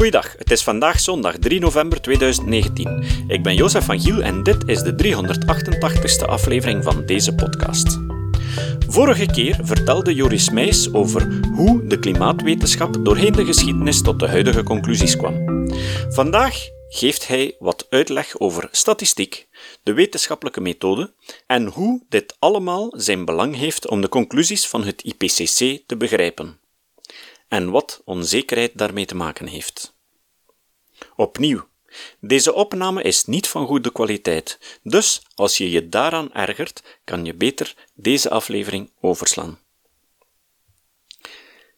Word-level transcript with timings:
Goeiedag, 0.00 0.34
het 0.38 0.50
is 0.50 0.62
vandaag 0.62 1.00
zondag 1.00 1.38
3 1.38 1.60
november 1.60 2.00
2019. 2.00 3.04
Ik 3.28 3.42
ben 3.42 3.54
Jozef 3.54 3.84
van 3.84 4.00
Giel 4.00 4.22
en 4.22 4.42
dit 4.42 4.68
is 4.68 4.82
de 4.82 4.94
388ste 4.94 6.26
aflevering 6.26 6.84
van 6.84 7.06
deze 7.06 7.34
podcast. 7.34 7.98
Vorige 8.88 9.26
keer 9.26 9.58
vertelde 9.62 10.14
Joris 10.14 10.50
Meijs 10.50 10.92
over 10.92 11.40
hoe 11.54 11.86
de 11.86 11.98
klimaatwetenschap 11.98 13.04
doorheen 13.04 13.32
de 13.32 13.44
geschiedenis 13.44 14.02
tot 14.02 14.18
de 14.18 14.28
huidige 14.28 14.62
conclusies 14.62 15.16
kwam. 15.16 15.68
Vandaag 16.08 16.68
geeft 16.88 17.28
hij 17.28 17.56
wat 17.58 17.86
uitleg 17.90 18.38
over 18.38 18.68
statistiek, 18.70 19.48
de 19.82 19.92
wetenschappelijke 19.92 20.60
methode 20.60 21.12
en 21.46 21.66
hoe 21.66 22.02
dit 22.08 22.36
allemaal 22.38 22.92
zijn 22.96 23.24
belang 23.24 23.56
heeft 23.56 23.88
om 23.88 24.00
de 24.00 24.08
conclusies 24.08 24.66
van 24.66 24.84
het 24.84 25.02
IPCC 25.02 25.82
te 25.86 25.96
begrijpen. 25.96 26.59
En 27.50 27.70
wat 27.70 28.02
onzekerheid 28.04 28.78
daarmee 28.78 29.04
te 29.04 29.14
maken 29.14 29.46
heeft. 29.46 29.94
Opnieuw, 31.16 31.66
deze 32.20 32.54
opname 32.54 33.02
is 33.02 33.24
niet 33.24 33.48
van 33.48 33.66
goede 33.66 33.92
kwaliteit, 33.92 34.78
dus 34.82 35.22
als 35.34 35.58
je 35.58 35.70
je 35.70 35.88
daaraan 35.88 36.32
ergert, 36.32 36.82
kan 37.04 37.24
je 37.24 37.34
beter 37.34 37.74
deze 37.94 38.30
aflevering 38.30 38.90
overslaan. 39.00 39.58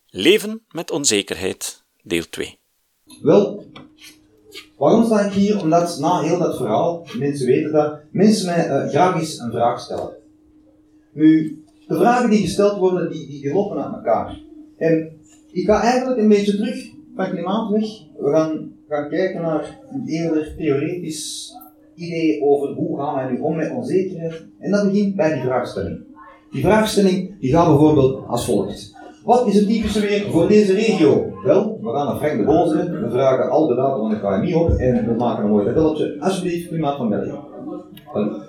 Leven 0.06 0.64
met 0.68 0.90
onzekerheid, 0.90 1.82
deel 2.02 2.28
2. 2.30 2.58
Wel, 3.22 3.66
waarom 4.76 5.04
sta 5.04 5.20
ik 5.20 5.32
hier? 5.32 5.60
Omdat 5.60 5.98
na 5.98 6.20
heel 6.20 6.38
dat 6.38 6.56
verhaal, 6.56 7.06
mensen 7.18 7.46
weten 7.46 7.72
dat, 7.72 8.00
mensen 8.10 8.46
mij 8.46 8.66
uh, 8.68 8.88
graag 8.88 9.14
eens 9.20 9.38
een 9.38 9.50
vraag 9.50 9.80
stellen. 9.80 10.16
Nu, 11.12 11.64
de 11.86 11.96
vragen 11.96 12.30
die 12.30 12.40
gesteld 12.40 12.78
worden, 12.78 13.10
die, 13.10 13.26
die, 13.26 13.40
die 13.40 13.52
lopen 13.52 13.84
uit 13.84 13.94
elkaar. 13.94 14.40
En 14.76 15.11
ik 15.52 15.66
ga 15.66 15.82
eigenlijk 15.82 16.20
een 16.20 16.28
beetje 16.28 16.56
terug 16.56 16.90
van 17.16 17.30
klimaat 17.30 17.70
weg. 17.70 17.88
We 18.18 18.30
gaan, 18.30 18.72
gaan 18.88 19.08
kijken 19.08 19.42
naar 19.42 19.78
een 19.90 20.06
eerder 20.06 20.54
theoretisch 20.56 21.52
idee 21.94 22.42
over 22.42 22.68
hoe 22.68 22.98
gaan 22.98 23.14
wij 23.14 23.30
nu 23.30 23.40
om 23.40 23.56
met 23.56 23.70
onzekerheid. 23.70 24.46
En 24.58 24.70
dat 24.70 24.84
begint 24.84 25.16
bij 25.16 25.32
die 25.32 25.42
vraagstelling. 25.42 26.00
Die 26.50 26.62
vraagstelling 26.62 27.40
die 27.40 27.52
gaat 27.52 27.66
bijvoorbeeld 27.66 28.26
als 28.26 28.44
volgt. 28.44 28.94
Wat 29.24 29.46
is 29.46 29.54
het 29.54 29.66
typische 29.66 30.00
weer 30.00 30.30
voor 30.30 30.48
deze 30.48 30.72
regio? 30.72 31.32
Wel, 31.44 31.78
we 31.82 31.90
gaan 31.90 32.06
naar 32.06 32.16
Frank 32.16 32.38
de 32.38 32.44
Boze, 32.44 32.90
we 32.90 33.10
vragen 33.10 33.50
al 33.50 33.66
de 33.66 33.74
data 33.74 33.96
van 33.96 34.10
de 34.10 34.20
KMI 34.20 34.54
op 34.54 34.70
en 34.70 35.06
we 35.06 35.14
maken 35.14 35.44
een 35.44 35.50
mooi 35.50 35.64
tabelletje. 35.64 36.16
Alsjeblieft, 36.20 36.68
klimaat 36.68 36.96
van 36.96 37.08
België. 37.08 37.38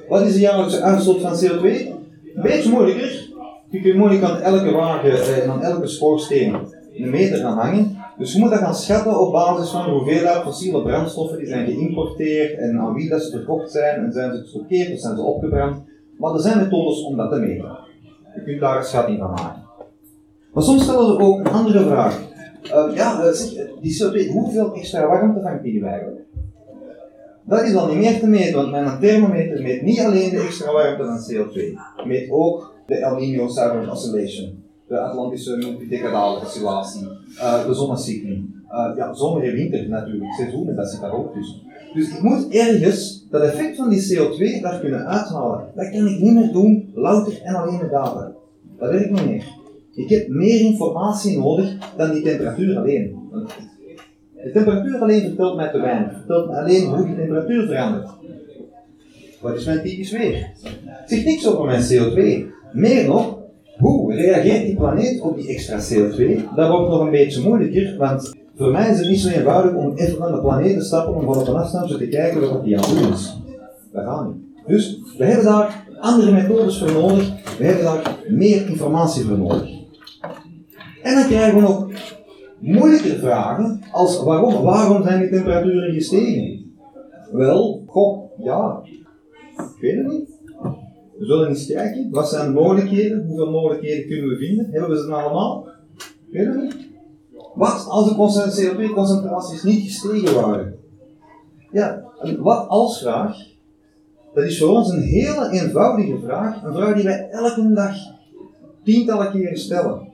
Wat 0.09 0.21
is 0.21 0.33
de 0.33 0.39
jaarlijkse 0.39 0.81
uitstoot 0.81 1.21
van 1.21 1.33
CO2? 1.33 1.63
Een 1.63 2.41
beetje 2.41 2.69
moeilijker. 2.69 3.31
Je 3.69 3.81
kunt 3.81 3.95
moeilijk 3.95 4.23
aan 4.23 4.39
elke 4.39 4.71
wagen 4.71 5.41
en 5.41 5.49
aan 5.49 5.61
elke 5.61 5.87
schoorsteen 5.87 6.55
een 6.95 7.09
meter 7.09 7.37
gaan 7.37 7.57
hangen. 7.57 7.97
Dus 8.17 8.33
je 8.33 8.39
moet 8.39 8.49
dat 8.49 8.59
gaan 8.59 8.75
schatten 8.75 9.19
op 9.19 9.31
basis 9.31 9.69
van 9.69 9.89
hoeveelheid 9.89 10.41
fossiele 10.43 10.81
brandstoffen 10.81 11.37
die 11.37 11.47
zijn 11.47 11.65
geïmporteerd 11.65 12.57
en 12.57 12.79
aan 12.79 12.93
wie 12.93 13.09
dat 13.09 13.21
ze 13.23 13.31
verkocht 13.31 13.71
zijn 13.71 14.05
en 14.05 14.11
zijn 14.11 14.33
ze 14.33 14.41
gestockeerd 14.41 14.93
of 14.93 14.99
zijn 14.99 15.15
ze 15.15 15.21
opgebrand. 15.21 15.83
Maar 16.17 16.33
er 16.33 16.39
zijn 16.39 16.57
methodes 16.57 17.03
om 17.03 17.17
dat 17.17 17.31
te 17.31 17.39
meten. 17.39 17.77
Je 18.35 18.43
kunt 18.43 18.59
daar 18.59 18.77
een 18.77 18.83
schatting 18.83 19.19
van 19.19 19.29
maken. 19.29 19.61
Maar 20.53 20.63
soms 20.63 20.83
stellen 20.83 21.05
ze 21.05 21.19
ook 21.19 21.39
een 21.39 21.51
andere 21.51 21.79
vraag. 21.79 22.21
Uh, 22.63 22.95
ja, 22.95 23.33
zeg, 23.33 23.67
die 23.81 24.03
CO2, 24.03 24.31
hoeveel 24.31 24.73
extra 24.73 25.07
warmte 25.07 25.41
vangt 25.41 25.63
die 25.63 25.73
nu 25.73 25.85
eigenlijk? 25.87 26.21
Dat 27.45 27.61
is 27.61 27.75
al 27.75 27.87
niet 27.87 27.97
meer 27.97 28.19
te 28.19 28.27
meten, 28.27 28.55
want 28.55 28.71
mijn 28.71 28.99
thermometer 28.99 29.61
meet 29.61 29.81
niet 29.81 29.99
alleen 29.99 30.29
de 30.29 30.39
extra 30.39 30.71
warmte 30.71 31.03
van 31.03 31.19
CO2, 31.31 31.61
meet 32.07 32.29
ook 32.31 32.73
de 32.85 32.95
El 32.95 33.15
Niño 33.15 33.47
Southern 33.47 33.89
Oscillation 33.89 34.62
de 34.93 34.99
Atlantische 34.99 35.57
multidecadale 35.57 36.39
oscillatie, 36.39 37.07
uh, 37.37 37.65
de 37.65 37.73
zonnecycli. 37.73 38.51
Uh, 38.71 38.91
ja, 38.95 39.13
zomer 39.13 39.43
en 39.43 39.53
winter 39.53 39.89
natuurlijk, 39.89 40.33
seizoenen, 40.33 40.75
dat 40.75 40.89
zit 40.89 41.01
daar 41.01 41.13
ook 41.13 41.33
tussen. 41.33 41.61
Dus 41.93 42.09
ik 42.09 42.21
moet 42.21 42.53
ergens 42.53 43.27
dat 43.29 43.41
effect 43.41 43.75
van 43.75 43.89
die 43.89 44.01
CO2 44.01 44.61
daar 44.61 44.79
kunnen 44.79 45.05
uithalen. 45.05 45.65
Dat 45.75 45.89
kan 45.89 46.07
ik 46.07 46.19
niet 46.19 46.33
meer 46.33 46.51
doen, 46.51 46.91
louter 46.93 47.41
en 47.43 47.55
alleen 47.55 47.77
met 47.77 47.91
data. 47.91 48.31
Dat 48.79 48.89
werkt 48.89 49.11
niet 49.11 49.25
meer. 49.25 49.45
Ik 49.93 50.09
heb 50.09 50.27
meer 50.27 50.59
informatie 50.59 51.37
nodig 51.37 51.77
dan 51.97 52.11
die 52.11 52.23
temperatuur 52.23 52.77
alleen. 52.77 53.19
De 54.43 54.51
temperatuur 54.51 54.99
alleen 54.99 55.21
vertelt 55.21 55.55
mij 55.55 55.71
te 55.71 55.79
weinig. 55.79 56.13
Vertelt 56.13 56.49
mij 56.49 56.59
alleen 56.59 56.85
hoe 56.85 57.07
de 57.07 57.15
temperatuur 57.15 57.67
verandert. 57.67 58.09
Wat 59.41 59.55
is 59.55 59.65
mijn 59.65 59.81
typisch 59.81 60.11
weer? 60.11 60.51
Het 60.85 61.09
zegt 61.09 61.25
niks 61.25 61.47
over 61.47 61.65
mijn 61.65 61.83
CO2. 61.83 62.51
Meer 62.73 63.07
nog, 63.07 63.42
hoe 63.83 64.13
reageert 64.13 64.65
die 64.65 64.75
planeet 64.75 65.21
op 65.21 65.37
die 65.37 65.47
extra 65.47 65.77
CO2? 65.77 66.41
Dat 66.55 66.69
wordt 66.69 66.89
nog 66.89 66.99
een 66.99 67.11
beetje 67.11 67.47
moeilijker, 67.47 67.97
want 67.97 68.35
voor 68.55 68.71
mij 68.71 68.89
is 68.89 68.99
het 68.99 69.07
niet 69.07 69.19
zo 69.19 69.29
eenvoudig 69.29 69.73
om 69.73 69.95
even 69.95 70.17
van 70.17 70.31
de 70.31 70.41
planeet 70.41 70.77
te 70.77 70.85
stappen 70.85 71.15
om 71.15 71.23
van 71.25 71.37
op 71.37 71.47
een 71.47 71.55
afstandje 71.55 71.97
te 71.97 72.07
kijken 72.07 72.41
wat 72.41 72.63
die 72.63 72.77
aan 72.77 72.83
het 72.89 72.99
doen 72.99 73.13
is. 73.13 73.37
Dat 73.91 74.03
gaat 74.03 74.27
niet. 74.27 74.43
Dus 74.67 75.01
we 75.17 75.25
hebben 75.25 75.45
daar 75.45 75.85
andere 75.99 76.31
methodes 76.31 76.79
voor 76.79 76.91
nodig, 76.91 77.57
we 77.57 77.65
hebben 77.65 77.83
daar 77.83 78.17
meer 78.27 78.69
informatie 78.69 79.23
voor 79.23 79.37
nodig. 79.37 79.69
En 81.03 81.15
dan 81.15 81.25
krijgen 81.25 81.55
we 81.55 81.61
nog 81.61 81.87
moeilijke 82.59 83.19
vragen 83.19 83.81
als 83.91 84.23
waarom, 84.23 84.63
waarom 84.63 85.03
zijn 85.03 85.19
die 85.19 85.29
temperaturen 85.29 85.93
gestegen? 85.93 86.71
Wel, 87.31 87.83
goh, 87.87 88.43
ja, 88.43 88.81
ik 89.57 89.81
weet 89.81 89.95
het 89.95 90.07
niet. 90.07 90.32
We 91.17 91.25
zullen 91.25 91.47
eens 91.47 91.65
kijken, 91.65 92.07
wat 92.11 92.29
zijn 92.29 92.45
de 92.45 92.59
mogelijkheden? 92.59 93.25
Hoeveel 93.27 93.51
mogelijkheden 93.51 94.07
kunnen 94.07 94.29
we 94.29 94.37
vinden? 94.37 94.67
Hebben 94.71 94.89
we 94.89 94.97
ze 94.97 95.13
allemaal? 95.13 95.67
Weet 96.31 96.47
we 96.47 96.61
niet. 96.61 96.75
Wat 97.55 97.85
als 97.87 98.33
de 98.33 98.71
CO2-concentraties 98.71 99.63
niet 99.63 99.83
gestegen 99.83 100.35
waren? 100.35 100.75
Ja, 101.71 102.03
een 102.19 102.41
wat 102.41 102.67
als 102.67 103.01
vraag, 103.01 103.37
dat 104.33 104.43
is 104.43 104.59
voor 104.59 104.69
ons 104.69 104.89
een 104.89 105.01
hele 105.01 105.49
eenvoudige 105.49 106.19
vraag. 106.23 106.63
Een 106.63 106.73
vraag 106.73 106.95
die 106.95 107.03
wij 107.03 107.29
elke 107.29 107.73
dag 107.73 107.95
tientallen 108.83 109.31
keren 109.31 109.57
stellen. 109.57 110.07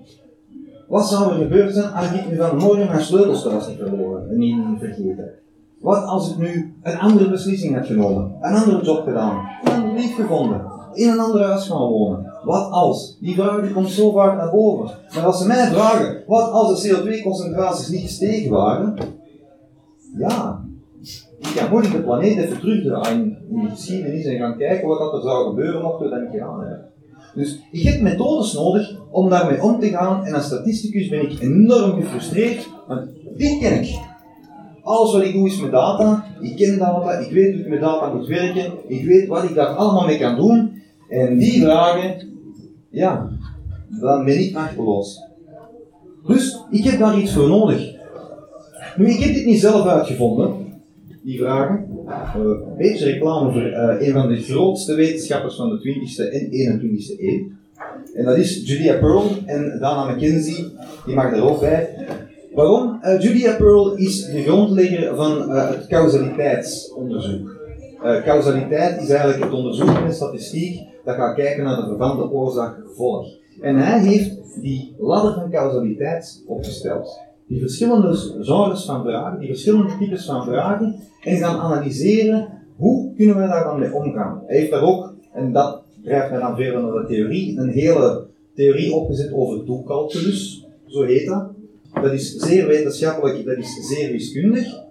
Wat 0.88 1.08
zou 1.08 1.32
er 1.32 1.38
gebeuren 1.38 1.74
zijn 1.74 1.92
als 1.92 2.12
ik 2.12 2.30
nu 2.30 2.36
van 2.36 2.58
morgen 2.58 2.88
mijn 2.88 3.02
sleutels 3.02 3.44
thuis 3.44 3.68
niet 3.68 3.78
verloren 3.78 4.30
en 4.30 4.38
niet 4.38 4.58
vergeten? 4.80 5.32
Wat 5.80 6.04
als 6.04 6.32
ik 6.32 6.38
nu 6.38 6.74
een 6.84 6.98
andere 6.98 7.30
beslissing 7.30 7.76
had 7.76 7.86
genomen, 7.86 8.36
een 8.42 8.56
andere 8.56 8.84
job 8.84 9.04
gedaan, 9.04 9.48
een 9.64 9.72
ander 9.72 10.02
gevonden, 10.02 10.62
in 10.94 11.10
een 11.10 11.20
ander 11.20 11.44
huis 11.44 11.68
gaan 11.68 11.88
wonen. 11.88 12.34
Wat 12.44 12.72
als? 12.72 13.18
Die 13.20 13.36
vraag 13.36 13.74
komt 13.74 13.90
zo 13.90 14.12
vaak 14.12 14.38
naar 14.38 14.52
boven. 14.52 14.98
Maar 15.16 15.26
als 15.26 15.42
ze 15.42 15.48
mij 15.48 15.68
vragen, 15.68 16.24
wat 16.28 16.52
als 16.52 16.82
de 16.82 16.90
CO2-concentraties 16.90 17.90
niet 17.90 18.02
gestegen 18.02 18.52
waren? 18.52 18.96
Ja, 20.18 20.64
ik 21.40 21.54
kan 21.56 21.70
moeilijk 21.70 21.94
de 21.94 22.02
planeet 22.02 22.38
even 22.38 22.60
terugdraaien 22.60 23.38
in 23.50 23.62
de 23.62 23.70
geschiedenis 23.70 24.26
en 24.26 24.38
gaan 24.38 24.58
kijken 24.58 24.88
wat 24.88 25.14
er 25.14 25.22
zou 25.22 25.50
gebeuren 25.50 25.82
mochten 25.82 26.06
we 26.06 26.12
dat 26.12 26.22
niet 26.22 26.32
gedaan 26.32 26.60
hebben. 26.60 26.88
Dus 27.36 27.60
ik 27.72 27.84
heb 27.84 28.02
methodes 28.02 28.54
nodig 28.54 28.96
om 29.12 29.30
daarmee 29.30 29.64
om 29.64 29.80
te 29.80 29.88
gaan 29.88 30.26
en 30.26 30.34
als 30.34 30.46
statisticus 30.46 31.08
ben 31.08 31.32
ik 31.32 31.42
enorm 31.42 32.02
gefrustreerd, 32.02 32.70
want 32.88 33.10
dit 33.38 33.60
ken 33.60 33.82
ik. 33.82 34.00
Alles 34.84 35.14
wat 35.14 35.22
ik 35.22 35.34
doe 35.34 35.48
is 35.48 35.62
met 35.62 35.72
data, 35.72 36.26
ik 36.40 36.56
ken 36.56 36.80
data, 36.80 37.12
ik 37.12 37.32
weet 37.32 37.54
hoe 37.54 37.62
ik 37.62 37.70
met 37.70 37.82
data 37.82 38.14
moet 38.14 38.28
werken, 38.28 38.72
ik 38.88 39.06
weet 39.06 39.28
wat 39.28 39.44
ik 39.44 39.56
daar 39.56 39.68
allemaal 39.68 40.06
mee 40.06 40.20
kan 40.20 40.36
doen, 40.36 40.79
en 41.10 41.38
die 41.38 41.62
vragen, 41.62 42.30
ja, 42.90 43.30
dan 44.00 44.26
ben 44.26 44.40
ik 44.40 44.54
machteloos. 44.54 45.24
Dus 46.28 46.60
ik 46.70 46.84
heb 46.84 47.00
daar 47.00 47.20
iets 47.20 47.34
voor 47.34 47.48
nodig. 47.48 47.98
Nu, 48.98 49.10
ik 49.10 49.24
heb 49.24 49.34
dit 49.34 49.46
niet 49.46 49.60
zelf 49.60 49.88
uitgevonden, 49.88 50.56
die 51.22 51.40
vragen. 51.40 51.88
Uh, 52.08 52.44
een 52.44 52.78
beetje 52.78 53.06
reclame 53.06 53.52
voor 53.52 53.62
uh, 53.62 54.08
een 54.08 54.14
van 54.14 54.28
de 54.28 54.42
grootste 54.42 54.94
wetenschappers 54.94 55.56
van 55.56 55.70
de 55.70 55.80
20e 55.80 56.34
en 56.34 56.80
21e 56.80 57.20
eeuw. 57.20 57.48
En 58.14 58.26
dat 58.26 58.38
is 58.38 58.62
Julia 58.66 58.98
Pearl 58.98 59.30
en 59.46 59.78
Dana 59.80 60.14
McKenzie, 60.14 60.66
die 61.06 61.16
mag 61.16 61.34
er 61.34 61.44
ook 61.44 61.60
bij. 61.60 61.90
Waarom? 62.54 63.00
Uh, 63.04 63.22
Julia 63.22 63.56
Pearl 63.56 63.96
is 63.96 64.26
de 64.26 64.42
grondlegger 64.42 65.16
van 65.16 65.52
het 65.52 65.88
causaliteitsonderzoek. 65.88 67.59
Causaliteit 68.02 69.02
is 69.02 69.10
eigenlijk 69.10 69.44
het 69.44 69.54
onderzoek 69.54 69.98
in 69.98 70.14
statistiek 70.14 70.88
dat 71.04 71.16
gaat 71.16 71.36
kijken 71.36 71.64
naar 71.64 71.76
de 71.76 71.88
verbanden 71.88 72.32
oorzaak-gevolg. 72.32 73.28
En 73.62 73.76
hij 73.76 74.00
heeft 74.00 74.62
die 74.62 74.96
ladder 75.00 75.34
van 75.34 75.50
causaliteit 75.50 76.44
opgesteld. 76.48 77.20
Die 77.48 77.60
verschillende 77.60 78.16
genres 78.42 78.86
van 78.86 79.04
vragen, 79.04 79.40
die 79.40 79.48
verschillende 79.48 79.98
types 80.00 80.26
van 80.26 80.46
vragen, 80.46 80.96
en 81.24 81.38
gaan 81.38 81.60
analyseren 81.60 82.48
hoe 82.76 83.14
kunnen 83.16 83.36
we 83.36 83.48
daar 83.48 83.64
dan 83.64 83.80
mee 83.80 83.94
omgaan. 83.94 84.44
Hij 84.46 84.58
heeft 84.58 84.72
daar 84.72 84.84
ook, 84.84 85.14
en 85.34 85.52
dat 85.52 85.84
drijft 86.04 86.30
mij 86.30 86.40
dan 86.40 86.56
verder 86.56 86.82
naar 86.82 87.02
de 87.02 87.08
theorie, 87.08 87.58
een 87.58 87.70
hele 87.70 88.28
theorie 88.56 88.94
opgezet 88.94 89.34
over 89.34 89.64
toekalculus, 89.64 90.68
zo 90.86 91.04
heet 91.04 91.28
dat. 91.28 91.50
Dat 92.02 92.14
is 92.14 92.36
zeer 92.36 92.68
wetenschappelijk, 92.68 93.46
dat 93.46 93.58
is 93.58 93.88
zeer 93.88 94.12
wiskundig. 94.12 94.88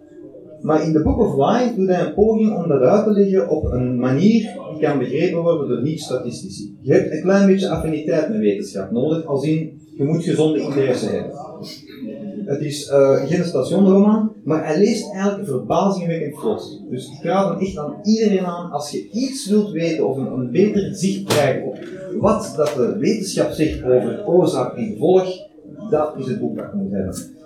Maar 0.61 0.85
in 0.85 0.93
de 0.93 1.03
Book 1.03 1.19
of 1.19 1.35
Why 1.35 1.75
doet 1.77 1.89
hij 1.89 2.07
een 2.07 2.15
poging 2.15 2.57
om 2.57 2.69
dat 2.69 2.81
uit 2.81 3.05
te 3.05 3.11
leggen 3.11 3.49
op 3.49 3.65
een 3.65 3.99
manier 3.99 4.57
die 4.73 4.81
kan 4.81 4.99
begrepen 4.99 5.43
worden 5.43 5.69
door 5.69 5.83
niet-statistici. 5.83 6.77
Je 6.81 6.93
hebt 6.93 7.13
een 7.13 7.23
klein 7.23 7.47
beetje 7.47 7.69
affiniteit 7.69 8.29
met 8.29 8.39
wetenschap 8.39 8.91
nodig, 8.91 9.25
als 9.25 9.45
in 9.45 9.81
je 9.97 10.05
moet 10.05 10.25
gezonde 10.25 10.61
interesse 10.61 11.09
hebben. 11.09 11.33
Het 12.45 12.61
is 12.61 12.91
uh, 12.91 13.27
geen 13.27 13.45
stationroman, 13.45 14.33
maar 14.45 14.67
hij 14.67 14.79
leest 14.79 15.13
eigenlijk 15.13 15.49
verbazingwekkend 15.49 16.39
vlot. 16.39 16.83
Dus 16.91 17.07
ik 17.07 17.23
raad 17.23 17.49
hem 17.49 17.59
echt 17.59 17.79
aan 17.79 17.95
iedereen 18.03 18.47
aan, 18.47 18.71
als 18.71 18.91
je 18.91 19.09
iets 19.11 19.49
wilt 19.49 19.71
weten 19.71 20.09
of 20.09 20.17
een, 20.17 20.33
een 20.33 20.51
beter 20.51 20.95
zicht 20.95 21.25
krijgt 21.25 21.65
op 21.67 21.79
wat 22.21 22.53
dat 22.57 22.75
de 22.77 22.97
wetenschap 22.99 23.51
zegt 23.51 23.85
over 23.85 24.27
oorzaak 24.27 24.77
en 24.77 24.87
gevolg, 24.87 25.27
dat 25.91 26.15
is 26.19 26.27
het 26.27 26.41
boek 26.41 26.57
dat 26.57 26.67
je 26.73 26.79
moet 26.79 26.93
hebben. 26.93 27.38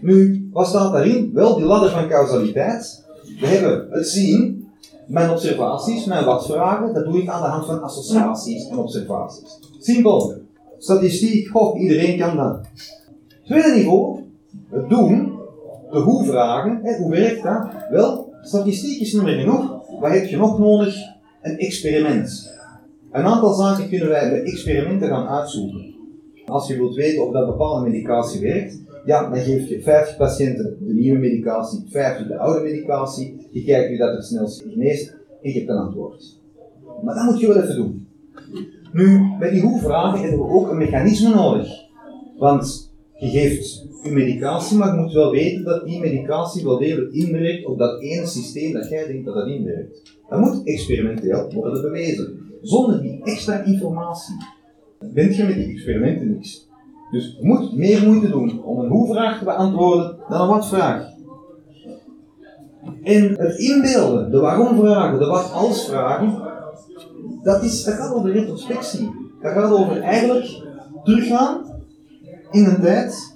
Nu, 0.00 0.48
wat 0.52 0.66
staat 0.66 0.92
daarin? 0.92 1.30
Wel, 1.32 1.56
die 1.56 1.64
ladder 1.64 1.90
van 1.90 2.08
causaliteit. 2.08 3.04
We 3.40 3.46
hebben 3.46 3.86
het 3.90 4.08
zien, 4.08 4.68
mijn 5.06 5.30
observaties, 5.30 6.04
mijn 6.04 6.24
wat-vragen, 6.24 6.94
dat 6.94 7.04
doe 7.04 7.22
ik 7.22 7.28
aan 7.28 7.42
de 7.42 7.48
hand 7.48 7.66
van 7.66 7.82
associaties 7.82 8.68
en 8.68 8.78
observaties. 8.78 9.58
Simpel. 9.78 10.34
Statistiek, 10.78 11.48
goh, 11.48 11.80
iedereen 11.80 12.18
kan 12.18 12.36
dat. 12.36 12.60
Tweede 13.44 13.74
niveau, 13.74 14.20
het 14.70 14.88
doen, 14.88 15.38
de 15.90 15.98
hoe-vragen. 15.98 16.96
Hoe 16.98 17.10
werkt 17.10 17.42
dat? 17.42 17.66
Wel, 17.90 18.32
statistiek 18.42 19.00
is 19.00 19.12
niet 19.12 19.22
meer 19.22 19.38
genoeg. 19.38 19.80
Wat 20.00 20.10
heb 20.10 20.26
je 20.26 20.36
nog 20.36 20.58
nodig? 20.58 20.96
Een 21.42 21.58
experiment. 21.58 22.54
Een 23.12 23.24
aantal 23.24 23.54
zaken 23.54 23.88
kunnen 23.88 24.08
wij 24.08 24.30
bij 24.30 24.42
experimenten 24.42 25.08
gaan 25.08 25.28
uitzoeken. 25.28 25.94
Als 26.46 26.68
je 26.68 26.76
wilt 26.76 26.94
weten 26.94 27.26
of 27.26 27.32
dat 27.32 27.46
bepaalde 27.46 27.90
medicatie 27.90 28.40
werkt, 28.40 28.78
ja, 29.06 29.30
dan 29.30 29.38
geef 29.38 29.68
je 29.68 29.82
50 29.82 30.16
patiënten 30.16 30.76
de 30.80 30.94
nieuwe 30.94 31.18
medicatie, 31.18 31.84
50 31.88 32.26
de 32.26 32.38
oude 32.38 32.60
medicatie, 32.60 33.48
je 33.50 33.64
kijkt 33.64 33.88
wie 33.88 33.98
dat 33.98 34.14
het 34.14 34.24
snelst 34.24 34.62
geneest 34.68 35.16
en 35.42 35.50
je 35.52 35.58
hebt 35.58 35.70
een 35.70 35.76
antwoord. 35.76 36.40
Maar 37.02 37.14
dat 37.14 37.24
moet 37.24 37.40
je 37.40 37.46
wel 37.46 37.62
even 37.62 37.74
doen. 37.74 38.08
Nu, 38.92 39.36
bij 39.38 39.50
die 39.50 39.60
hoe-vragen 39.60 40.20
hebben 40.20 40.38
we 40.38 40.52
ook 40.52 40.70
een 40.70 40.76
mechanisme 40.76 41.34
nodig. 41.34 41.68
Want 42.36 42.94
je 43.14 43.28
geeft 43.28 43.86
je 44.02 44.10
medicatie, 44.10 44.76
maar 44.76 44.94
je 44.94 45.00
moet 45.00 45.12
wel 45.12 45.30
weten 45.30 45.64
dat 45.64 45.86
die 45.86 46.00
medicatie 46.00 46.64
wel 46.64 46.78
degelijk 46.78 47.12
inwerkt 47.12 47.66
op 47.66 47.78
dat 47.78 48.00
ene 48.00 48.26
systeem 48.26 48.72
dat 48.72 48.88
jij 48.88 49.06
denkt 49.06 49.24
dat 49.24 49.34
dat 49.34 49.48
inwerkt. 49.48 50.16
Dat 50.28 50.40
moet 50.40 50.66
experimenteel 50.66 51.52
worden 51.52 51.82
bewezen. 51.82 52.38
Zonder 52.62 53.02
die 53.02 53.20
extra 53.22 53.64
informatie 53.64 54.34
bent 55.14 55.36
je 55.36 55.44
met 55.44 55.54
die 55.54 55.68
experimenten 55.68 56.30
niks. 56.30 56.65
Dus 57.10 57.36
je 57.40 57.46
moet 57.46 57.76
meer 57.76 58.06
moeite 58.06 58.28
doen 58.28 58.64
om 58.64 58.78
een 58.78 58.90
hoe-vraag 58.90 59.38
te 59.38 59.44
beantwoorden 59.44 60.16
dan 60.28 60.40
een 60.40 60.48
wat-vraag. 60.48 61.14
En 63.02 63.34
het 63.38 63.58
inbeelden, 63.58 64.30
de 64.30 64.38
waarom-vragen, 64.38 65.18
de 65.18 65.26
wat-als-vragen, 65.26 66.42
dat, 67.42 67.62
is, 67.62 67.84
dat 67.84 67.94
gaat 67.94 68.14
over 68.14 68.32
retrospectie. 68.32 69.10
Dat 69.42 69.52
gaat 69.52 69.72
over 69.72 70.00
eigenlijk 70.00 70.62
teruggaan 71.04 71.60
in 72.50 72.64
een 72.64 72.80
tijd 72.80 73.34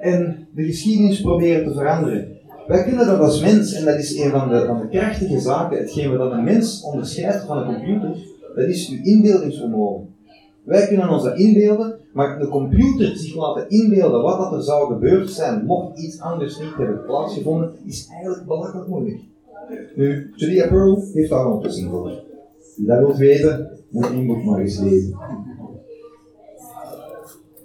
en 0.00 0.48
de 0.54 0.64
geschiedenis 0.64 1.20
proberen 1.20 1.64
te 1.64 1.74
veranderen. 1.74 2.28
Wij 2.66 2.84
kunnen 2.84 3.06
dat 3.06 3.18
als 3.18 3.40
mens, 3.40 3.72
en 3.72 3.84
dat 3.84 3.98
is 3.98 4.18
een 4.18 4.30
van 4.30 4.48
de, 4.48 4.64
van 4.66 4.80
de 4.80 4.88
krachtige 4.88 5.40
zaken, 5.40 5.78
hetgeen 5.78 6.16
wat 6.16 6.32
een 6.32 6.44
mens 6.44 6.82
onderscheidt 6.82 7.44
van 7.46 7.58
een 7.58 7.74
computer, 7.74 8.16
dat 8.54 8.66
is 8.66 8.88
uw 8.88 9.02
inbeeldingsvermogen. 9.02 10.14
Wij 10.64 10.86
kunnen 10.86 11.08
ons 11.08 11.22
dat 11.22 11.38
inbeelden, 11.38 11.98
maar 12.16 12.38
de 12.38 12.48
computer 12.48 13.16
zich 13.16 13.34
laten 13.34 13.68
inbeelden 13.68 14.22
wat 14.22 14.38
dat 14.38 14.52
er 14.52 14.62
zou 14.62 14.92
gebeurd 14.92 15.30
zijn, 15.30 15.64
mocht 15.64 15.98
iets 15.98 16.20
anders 16.20 16.58
niet 16.58 16.74
hebben 16.76 17.04
plaatsgevonden, 17.06 17.72
is 17.84 18.08
eigenlijk 18.10 18.46
belachelijk 18.46 18.88
moeilijk. 18.88 19.20
Nu, 19.94 20.32
Julia 20.36 20.68
Pearl 20.68 21.04
heeft 21.12 21.30
daar 21.30 21.46
een 21.46 21.52
oplossing 21.52 21.90
voor. 21.90 22.22
Wie 22.76 22.86
dat 22.86 22.98
wilt 22.98 23.16
weten, 23.16 23.70
moet 23.90 24.10
die 24.10 24.44
maar 24.44 24.58
eens 24.58 24.80
lezen. 24.80 25.18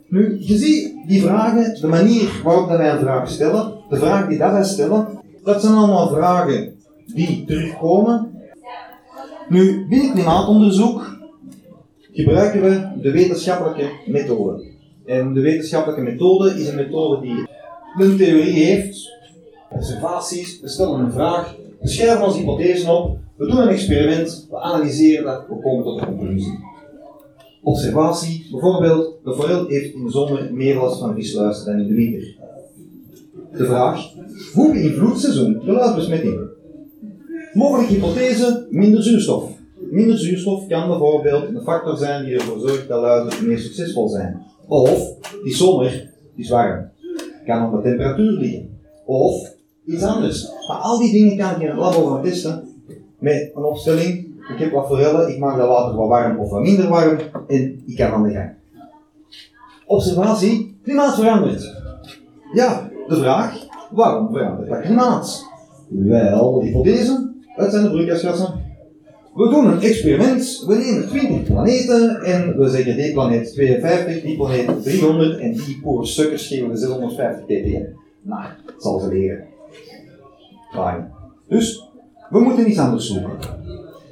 Nu, 0.08 0.38
je 0.40 0.58
ziet 0.58 0.96
die 1.08 1.22
vragen, 1.22 1.82
de 1.82 1.88
manier 1.88 2.42
waarop 2.44 2.68
wij 2.68 2.92
een 2.92 3.00
vraag 3.00 3.30
stellen, 3.30 3.74
de 3.90 3.96
vraag 3.96 4.28
die 4.28 4.38
dat 4.38 4.52
wij 4.52 4.64
stellen, 4.64 5.08
dat 5.44 5.62
zijn 5.62 5.74
allemaal 5.74 6.10
vragen 6.10 6.74
die 7.14 7.46
terugkomen. 7.46 8.32
Nu, 9.50 9.88
binnen 9.90 10.14
klimaatonderzoek 10.14 11.20
gebruiken 12.12 12.62
we 12.62 13.02
de 13.02 13.12
wetenschappelijke 13.12 13.90
methode. 14.06 14.64
En 15.06 15.34
de 15.34 15.42
wetenschappelijke 15.42 16.04
methode 16.04 16.50
is 16.50 16.68
een 16.68 16.76
methode 16.76 17.22
die 17.22 17.48
een 17.98 18.18
theorie 18.18 18.54
heeft, 18.54 19.10
observaties, 19.70 20.60
we 20.62 20.70
stellen 20.70 21.00
een 21.00 21.12
vraag, 21.12 21.56
we 21.80 21.88
schrijven 21.88 22.26
onze 22.26 22.38
hypothesen 22.38 22.98
op, 22.98 23.18
we 23.38 23.48
doen 23.48 23.58
een 23.58 23.68
experiment, 23.68 24.48
we 24.50 24.60
analyseren 24.60 25.26
dat, 25.26 25.46
we 25.50 25.60
komen 25.62 25.84
tot 25.84 26.02
een 26.02 26.18
conclusie. 26.18 26.60
Observatie, 27.64 28.48
bijvoorbeeld, 28.52 29.20
de 29.24 29.34
forel 29.34 29.68
heeft 29.68 29.94
in 29.94 30.04
de 30.04 30.12
zomer 30.12 30.54
meer 30.54 30.76
last 30.76 31.00
van 31.00 31.16
visluizen 31.16 31.66
dan 31.66 31.80
in 31.80 31.88
de 31.88 31.94
winter. 31.94 32.36
De 33.58 33.66
vraag, 33.66 34.14
hoe 34.54 34.72
beïnvloedt 34.72 35.20
seizoen 35.20 35.62
de 35.66 35.72
luisbesmetting? 35.72 36.40
Mogelijke 37.54 37.94
hypothese, 37.94 38.68
minder 38.70 39.04
zuurstof. 39.04 39.51
Minder 39.92 40.18
zuurstof 40.18 40.68
kan 40.68 40.88
bijvoorbeeld 40.88 41.44
een 41.44 41.62
factor 41.62 41.98
zijn 41.98 42.26
die 42.26 42.34
ervoor 42.34 42.60
zorgt 42.60 42.88
dat 42.88 43.02
luizen 43.02 43.48
meer 43.48 43.60
succesvol 43.60 44.10
zijn. 44.10 44.42
Of, 44.68 45.14
die 45.44 45.56
zomer 45.56 46.10
is 46.36 46.50
warm. 46.50 46.90
Kan 47.46 47.66
op 47.66 47.72
de 47.72 47.90
temperatuur 47.90 48.32
liggen. 48.32 48.80
Of, 49.06 49.54
iets 49.86 50.04
anders. 50.04 50.52
Maar 50.68 50.78
al 50.78 51.00
die 51.00 51.12
dingen 51.12 51.38
kan 51.38 51.60
je 51.60 51.66
in 51.66 51.70
het 51.72 51.80
labo 51.80 52.06
gaan 52.06 52.24
testen 52.24 52.64
met 53.20 53.52
een 53.56 53.64
opstelling. 53.64 54.26
Ik 54.54 54.60
heb 54.60 54.72
wat 54.72 54.88
forellen, 54.88 55.30
ik 55.30 55.40
maak 55.40 55.58
dat 55.58 55.68
water 55.68 55.98
wat 55.98 56.08
warm 56.08 56.40
of 56.40 56.50
wat 56.50 56.62
minder 56.62 56.90
warm 56.90 57.18
en 57.48 57.84
ik 57.86 57.96
kan 57.96 58.12
aan 58.12 58.24
de 58.24 58.32
gang. 58.32 58.52
Observatie, 59.86 60.80
klimaat 60.84 61.16
verandert. 61.16 61.76
Ja, 62.54 62.90
de 63.08 63.16
vraag, 63.16 63.66
waarom 63.92 64.32
verandert 64.32 64.70
dat 64.70 64.82
klimaat? 64.82 65.46
Wel, 65.88 66.62
hypothese, 66.62 67.34
het 67.42 67.72
zijn 67.72 67.84
de 67.84 67.90
broeikasgassen. 67.90 68.61
We 69.34 69.50
doen 69.50 69.66
een 69.66 69.82
experiment, 69.82 70.64
we 70.68 70.76
nemen 70.76 71.08
20 71.08 71.44
planeten 71.44 72.22
en 72.24 72.58
we 72.58 72.70
zeggen 72.70 72.96
die 72.96 73.14
planeet 73.14 73.54
52, 73.54 74.22
die 74.22 74.36
planeet 74.36 74.84
300 74.84 75.40
en 75.40 75.54
die 75.54 75.80
poor 75.82 76.08
sukkers 76.08 76.48
geven 76.48 76.70
we 76.70 76.78
650 76.78 77.46
ppm. 77.46 77.86
Nou, 78.22 78.44
dat 78.66 78.76
zal 78.78 79.00
ze 79.00 79.08
leren. 79.08 79.44
Fijn. 80.74 81.12
Dus, 81.48 81.88
we 82.30 82.40
moeten 82.40 82.70
iets 82.70 82.80
anders 82.80 83.08
zoeken. 83.08 83.32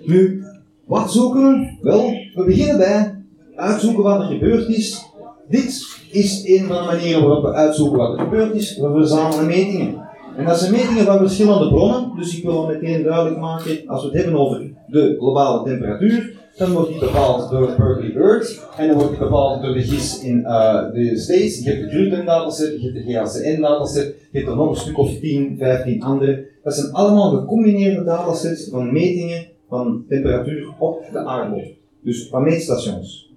Nu, 0.05 0.43
wat 0.85 1.11
zoeken 1.11 1.41
we? 1.41 1.77
Wel, 1.81 2.13
we 2.35 2.43
beginnen 2.43 2.77
bij 2.77 3.15
uitzoeken 3.55 4.03
wat 4.03 4.19
er 4.19 4.27
gebeurd 4.27 4.67
is. 4.67 5.05
Dit 5.49 5.97
is 6.11 6.43
een 6.45 6.65
van 6.65 6.75
de 6.75 6.85
manieren 6.85 7.21
waarop 7.23 7.43
we 7.43 7.53
uitzoeken 7.53 7.97
wat 7.97 8.13
er 8.13 8.23
gebeurd 8.23 8.53
is. 8.53 8.77
We 8.77 8.91
verzamelen 8.91 9.45
metingen. 9.45 10.07
En 10.37 10.45
dat 10.45 10.59
zijn 10.59 10.71
metingen 10.71 11.05
van 11.05 11.17
verschillende 11.17 11.67
bronnen, 11.67 12.11
dus 12.15 12.37
ik 12.37 12.43
wil 12.43 12.65
meteen 12.65 13.03
duidelijk 13.03 13.39
maken, 13.39 13.87
als 13.87 14.01
we 14.01 14.07
het 14.07 14.17
hebben 14.23 14.39
over 14.39 14.68
de 14.91 15.15
globale 15.17 15.63
temperatuur, 15.63 16.33
dan 16.57 16.71
wordt 16.71 16.89
die 16.89 16.99
bepaald 16.99 17.51
door 17.51 17.75
Berkeley 17.77 18.15
Earth 18.15 18.67
en 18.77 18.87
dan 18.87 18.97
wordt 18.97 19.11
die 19.11 19.19
bepaald 19.19 19.61
door 19.61 19.73
de 19.73 19.81
GIS 19.81 20.23
in 20.23 20.39
uh, 20.39 20.91
de 20.93 21.17
States. 21.17 21.63
Je 21.63 21.69
hebt 21.69 21.81
de 21.81 21.89
Gruden 21.89 22.25
dataset, 22.25 22.81
je 22.81 22.91
hebt 22.91 23.05
de 23.05 23.13
GACN 23.13 23.61
dataset, 23.61 24.15
je 24.31 24.37
hebt 24.37 24.49
er 24.49 24.55
nog 24.55 24.69
een 24.69 24.75
stuk 24.75 24.97
of 24.97 25.19
10, 25.19 25.55
15 25.57 26.03
andere. 26.03 26.47
Dat 26.63 26.73
zijn 26.75 26.91
allemaal 26.91 27.29
gecombineerde 27.29 28.03
datasets 28.03 28.69
van 28.69 28.93
metingen 28.93 29.47
van 29.67 30.05
temperatuur 30.07 30.73
op 30.79 31.03
de 31.11 31.19
aardbol. 31.19 31.63
Dus 32.03 32.27
van 32.27 32.43
meetstations. 32.43 33.33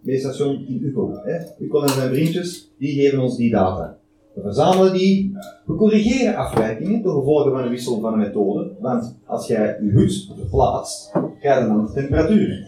Meetstation 0.00 0.64
in 0.66 0.80
UCO. 0.82 1.20
Hè. 1.24 1.38
UCO 1.58 1.82
en 1.82 1.88
zijn 1.88 2.14
vriendjes, 2.14 2.70
die 2.78 3.00
geven 3.00 3.18
ons 3.18 3.36
die 3.36 3.50
data. 3.50 3.98
We 4.38 4.44
verzamelen 4.44 4.92
die, 4.92 5.36
we 5.66 5.74
corrigeren 5.74 6.36
afwijkingen 6.36 7.02
door 7.02 7.14
gevolgen 7.14 7.52
van 7.52 7.62
een 7.62 7.70
wissel 7.70 8.00
van 8.00 8.12
een 8.12 8.18
methode, 8.18 8.70
want 8.80 9.16
als 9.26 9.46
jij 9.46 9.78
je 9.82 9.90
hut 9.90 10.30
verplaatst, 10.36 11.12
krijg 11.40 11.60
je 11.60 11.66
dan 11.66 11.86
de 11.86 11.92
temperatuur. 11.92 12.66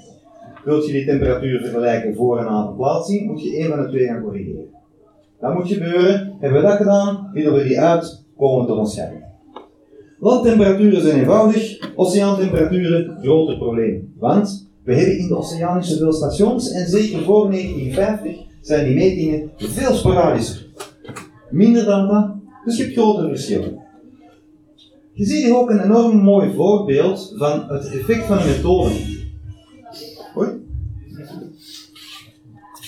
Wilt 0.65 0.87
je 0.87 0.93
die 0.93 1.07
temperatuur 1.07 1.61
vergelijken 1.61 2.15
voor 2.15 2.39
en 2.39 2.45
na 2.45 2.65
verplaatsing, 2.65 3.27
moet 3.27 3.43
je 3.43 3.57
één 3.57 3.69
van 3.69 3.83
de 3.83 3.89
twee 3.89 4.07
gaan 4.07 4.23
corrigeren. 4.23 4.65
Dat 5.41 5.55
moet 5.55 5.69
gebeuren, 5.69 6.37
hebben 6.41 6.61
we 6.61 6.67
dat 6.67 6.77
gedaan, 6.77 7.31
vinden 7.33 7.55
we 7.55 7.63
die 7.63 7.81
uit, 7.81 8.25
komen 8.37 8.61
we 8.61 8.67
tot 8.67 8.79
ons. 8.79 9.01
Landtemperaturen 10.21 11.03
zijn 11.03 11.19
eenvoudig, 11.19 11.93
oceaantemperaturen 11.97 13.19
groter 13.23 13.57
probleem. 13.57 14.15
Want 14.19 14.71
we 14.85 14.95
hebben 14.95 15.19
in 15.19 15.29
de 15.29 15.37
oceaan 15.37 15.77
niet 15.77 15.87
zoveel 15.87 16.13
stations 16.13 16.73
en 16.73 16.87
zeker 16.87 17.23
voor 17.23 17.51
1950 17.51 18.49
zijn 18.61 18.87
die 18.87 18.95
metingen 18.95 19.51
veel 19.57 19.93
sporadischer. 19.93 20.70
Minder 21.51 21.85
data, 21.85 22.41
dus 22.65 22.77
je 22.77 22.83
hebt 22.83 22.95
grotere 22.95 23.29
verschillen. 23.29 23.79
Je 25.13 25.25
ziet 25.25 25.45
hier 25.45 25.57
ook 25.57 25.71
een 25.71 25.83
enorm 25.83 26.17
mooi 26.17 26.53
voorbeeld 26.55 27.35
van 27.37 27.65
het 27.69 27.91
effect 27.91 28.27
van 28.27 28.39
een 28.39 28.47
methode. 28.47 29.19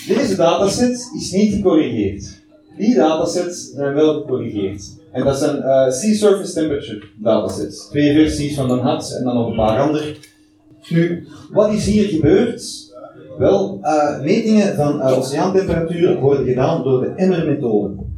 Deze 0.07 0.37
dataset 0.37 1.11
is 1.17 1.33
niet 1.33 1.55
gecorrigeerd. 1.55 2.41
Die 2.77 2.95
datasets 2.95 3.71
zijn 3.71 3.95
wel 3.95 4.21
gecorrigeerd. 4.21 5.01
En 5.13 5.25
dat 5.25 5.39
zijn 5.39 5.57
uh, 5.57 5.91
Sea 5.91 6.15
Surface 6.15 6.53
Temperature 6.53 7.03
datasets. 7.17 7.89
Twee 7.89 8.15
versies 8.15 8.55
van 8.55 8.79
HAT 8.79 9.17
en 9.19 9.25
dan 9.25 9.35
nog 9.35 9.49
een 9.49 9.57
paar 9.57 9.81
andere. 9.81 10.17
Nu, 10.89 11.27
wat 11.51 11.73
is 11.73 11.87
hier 11.87 12.09
gebeurd? 12.09 12.91
Wel, 13.39 13.79
uh, 13.83 14.21
metingen 14.23 14.77
van 14.77 15.01
uh, 15.01 15.19
oceaantemperatuur 15.19 16.21
worden 16.21 16.47
gedaan 16.47 16.83
door 16.83 17.01
de 17.01 17.13
emmermethode. 17.17 17.95
Klinkt 17.95 18.12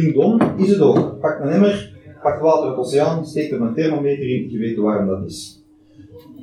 dom, 0.00 0.40
is 0.56 0.68
het 0.68 0.80
ook. 0.80 1.20
Pak 1.20 1.40
een 1.40 1.48
emmer, 1.48 1.92
pak 2.22 2.40
water 2.40 2.64
uit 2.64 2.74
de 2.74 2.80
oceaan, 2.80 3.26
steek 3.26 3.50
er 3.52 3.60
een 3.60 3.74
thermometer 3.74 4.28
in, 4.28 4.50
je 4.50 4.58
weet 4.58 4.76
waarom 4.76 5.06
dat 5.06 5.24
is. 5.26 5.64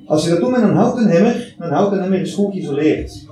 Als 0.06 0.24
je 0.24 0.30
dat 0.30 0.40
doet 0.40 0.52
met 0.52 0.62
een 0.62 0.76
houten 0.76 1.10
emmer, 1.10 1.56
een 1.60 1.72
houten 1.72 2.00
emmer 2.00 2.20
is 2.20 2.34
goed 2.34 2.54
geïsoleerd. 2.54 3.28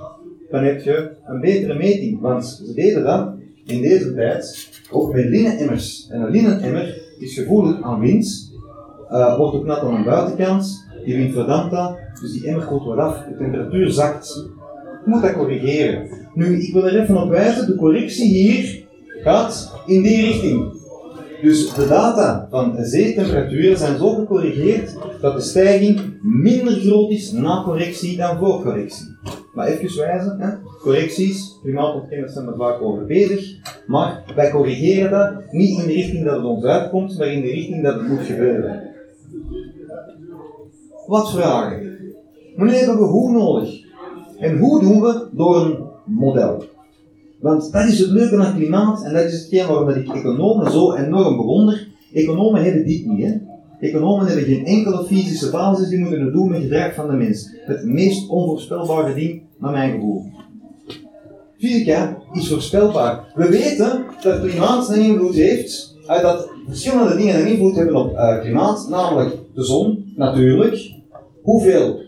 Dan 0.50 0.64
heb 0.64 0.80
je 0.80 1.10
een 1.26 1.40
betere 1.40 1.74
meting, 1.74 2.20
want 2.20 2.46
ze 2.46 2.74
deden 2.74 3.02
dat 3.04 3.34
in 3.66 3.80
deze 3.80 4.14
tijd 4.14 4.68
ook 4.90 5.12
met 5.14 5.24
linnenemmers. 5.24 6.08
En 6.10 6.20
een 6.20 6.30
linnenemmer 6.30 7.02
is 7.18 7.34
gevoelig 7.34 7.82
aan 7.82 8.00
wind, 8.00 8.52
uh, 9.10 9.36
wordt 9.36 9.54
ook 9.54 9.64
nat 9.64 9.80
aan 9.80 10.02
de 10.02 10.08
buitenkant, 10.08 10.86
die 11.04 11.16
wind 11.16 11.32
verdampt 11.32 11.70
dat, 11.70 11.98
dus 12.20 12.32
die 12.32 12.46
emmer 12.46 12.64
koelt 12.64 12.84
wat 12.84 12.98
af, 12.98 13.24
de 13.24 13.36
temperatuur 13.36 13.90
zakt. 13.90 14.34
Je 15.04 15.10
moet 15.10 15.22
dat 15.22 15.32
corrigeren. 15.32 16.08
Nu, 16.34 16.62
ik 16.62 16.72
wil 16.72 16.86
er 16.86 17.00
even 17.00 17.22
op 17.22 17.30
wijzen, 17.30 17.66
de 17.66 17.76
correctie 17.76 18.28
hier 18.28 18.86
gaat 19.22 19.72
in 19.86 20.02
die 20.02 20.26
richting. 20.26 20.76
Dus 21.42 21.74
de 21.74 21.86
data 21.86 22.46
van 22.50 22.76
zeetemperaturen 22.78 23.78
zijn 23.78 23.98
zo 23.98 24.14
gecorrigeerd 24.14 24.96
dat 25.20 25.34
de 25.34 25.40
stijging 25.40 26.18
minder 26.22 26.72
groot 26.72 27.10
is 27.10 27.32
na 27.32 27.62
correctie 27.64 28.16
dan 28.16 28.38
voor 28.38 28.62
correctie. 28.62 29.06
Maar 29.54 29.66
even 29.66 30.00
wijzen, 30.00 30.40
hè? 30.40 30.50
correcties, 30.80 31.58
klimaatontkenners 31.62 32.32
zijn 32.32 32.46
er 32.46 32.56
vaak 32.56 32.82
over 32.82 33.06
bezig, 33.06 33.56
maar 33.86 34.24
wij 34.34 34.50
corrigeren 34.50 35.10
dat 35.10 35.52
niet 35.52 35.78
in 35.78 35.86
de 35.86 35.92
richting 35.92 36.24
dat 36.24 36.36
het 36.36 36.44
ons 36.44 36.64
uitkomt, 36.64 37.18
maar 37.18 37.26
in 37.26 37.40
de 37.40 37.50
richting 37.50 37.82
dat 37.82 37.94
het 37.94 38.08
moet 38.08 38.26
gebeuren. 38.26 38.82
Wat 41.06 41.30
vragen? 41.30 41.98
Nu 42.56 42.70
hebben 42.70 42.96
we 42.96 43.04
hoe 43.04 43.30
nodig. 43.30 43.80
En 44.38 44.58
hoe 44.58 44.80
doen 44.80 45.00
we? 45.00 45.28
Door 45.32 45.56
een 45.64 45.78
model. 46.04 46.64
Want 47.40 47.72
dat 47.72 47.84
is 47.84 47.98
het 47.98 48.10
leuke 48.10 48.36
aan 48.36 48.56
klimaat 48.56 49.04
en 49.04 49.12
dat 49.12 49.24
is 49.24 49.32
hetgeen 49.32 49.66
waarom 49.66 49.88
ik 49.88 50.14
economen 50.14 50.72
zo 50.72 50.92
enorm 50.92 51.36
bewonder. 51.36 51.88
Economen 52.12 52.64
hebben 52.64 52.86
dit 52.86 53.06
niet. 53.06 53.24
Hè? 53.24 53.34
Economen 53.80 54.26
hebben 54.26 54.44
geen 54.44 54.64
enkele 54.64 55.04
fysische 55.04 55.50
basis, 55.50 55.88
die 55.88 55.98
moeten 55.98 56.20
het 56.20 56.32
doen 56.32 56.50
met 56.50 56.62
gedrag 56.62 56.94
van 56.94 57.10
de 57.10 57.16
mens. 57.16 57.54
Het 57.64 57.84
meest 57.84 58.28
onvoorspelbare 58.28 59.14
ding, 59.14 59.42
naar 59.58 59.72
mijn 59.72 59.92
gevoel. 59.92 60.24
Fysica 61.58 62.18
is 62.32 62.48
voorspelbaar. 62.48 63.32
We 63.34 63.48
weten 63.48 64.04
dat 64.22 64.40
klimaat 64.40 64.88
een 64.90 65.02
invloed 65.02 65.34
heeft, 65.34 65.96
uh, 66.02 66.22
dat 66.22 66.48
verschillende 66.66 67.16
dingen 67.16 67.40
een 67.40 67.46
invloed 67.46 67.76
hebben 67.76 67.96
op 67.96 68.12
uh, 68.12 68.40
klimaat, 68.40 68.86
namelijk 68.90 69.36
de 69.54 69.64
zon, 69.64 70.12
natuurlijk. 70.16 70.94
Hoeveel 71.42 72.07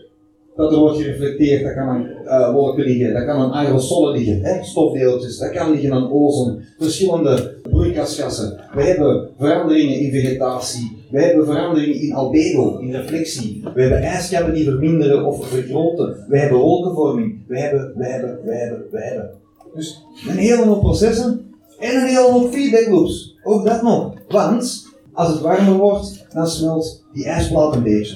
dat 0.69 0.79
wordt 0.79 0.97
gereflecteerd, 0.97 1.63
dat 1.63 1.73
kan 1.73 1.87
aan 1.87 2.07
uh, 2.25 2.53
wolken 2.53 2.83
liggen, 2.83 3.13
dat 3.13 3.25
kan 3.25 3.41
aan 3.41 3.53
aerosolen 3.53 4.17
liggen, 4.17 4.43
hè, 4.43 4.63
stofdeeltjes, 4.63 5.37
dat 5.37 5.51
kan 5.51 5.71
liggen 5.71 5.93
aan 5.93 6.11
ozon, 6.11 6.61
verschillende 6.79 7.53
broeikasgassen. 7.69 8.59
We 8.73 8.83
hebben 8.83 9.29
veranderingen 9.37 9.99
in 9.99 10.11
vegetatie, 10.11 11.01
we 11.11 11.21
hebben 11.21 11.45
veranderingen 11.45 12.01
in 12.01 12.13
albedo, 12.13 12.77
in 12.77 12.91
reflectie. 12.91 13.63
We 13.73 13.81
hebben 13.81 14.01
ijskappen 14.01 14.53
die 14.53 14.63
verminderen 14.63 15.25
of 15.25 15.47
vergroten. 15.47 16.25
We 16.27 16.39
hebben 16.39 16.59
wolkenvorming. 16.59 17.39
We 17.47 17.59
hebben, 17.59 17.93
we 17.95 18.05
hebben, 18.05 18.39
we 18.43 18.55
hebben, 18.55 18.85
we 18.91 18.99
hebben. 19.03 19.29
Dus 19.75 20.03
een 20.27 20.37
hele 20.37 20.65
hoop 20.65 20.79
processen 20.79 21.53
en 21.79 21.95
een 21.95 22.07
hele 22.07 22.31
hoop 22.31 22.53
feedback 22.53 22.87
loops. 22.87 23.35
Ook 23.43 23.65
dat 23.65 23.81
nog. 23.81 24.13
Want 24.27 24.87
als 25.13 25.27
het 25.27 25.41
warmer 25.41 25.77
wordt, 25.77 26.25
dan 26.33 26.47
smelt 26.47 27.03
die 27.13 27.25
ijsplaat 27.25 27.75
een 27.75 27.83
beetje. 27.83 28.15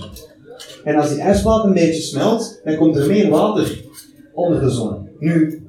En 0.83 0.95
als 0.95 1.09
die 1.09 1.21
ijsplaat 1.21 1.65
een 1.65 1.73
beetje 1.73 2.01
smelt, 2.01 2.61
dan 2.63 2.75
komt 2.75 2.95
er 2.95 3.07
meer 3.07 3.29
water 3.29 3.83
onder 4.33 4.61
de 4.61 4.69
zon. 4.69 5.07
Nu, 5.19 5.63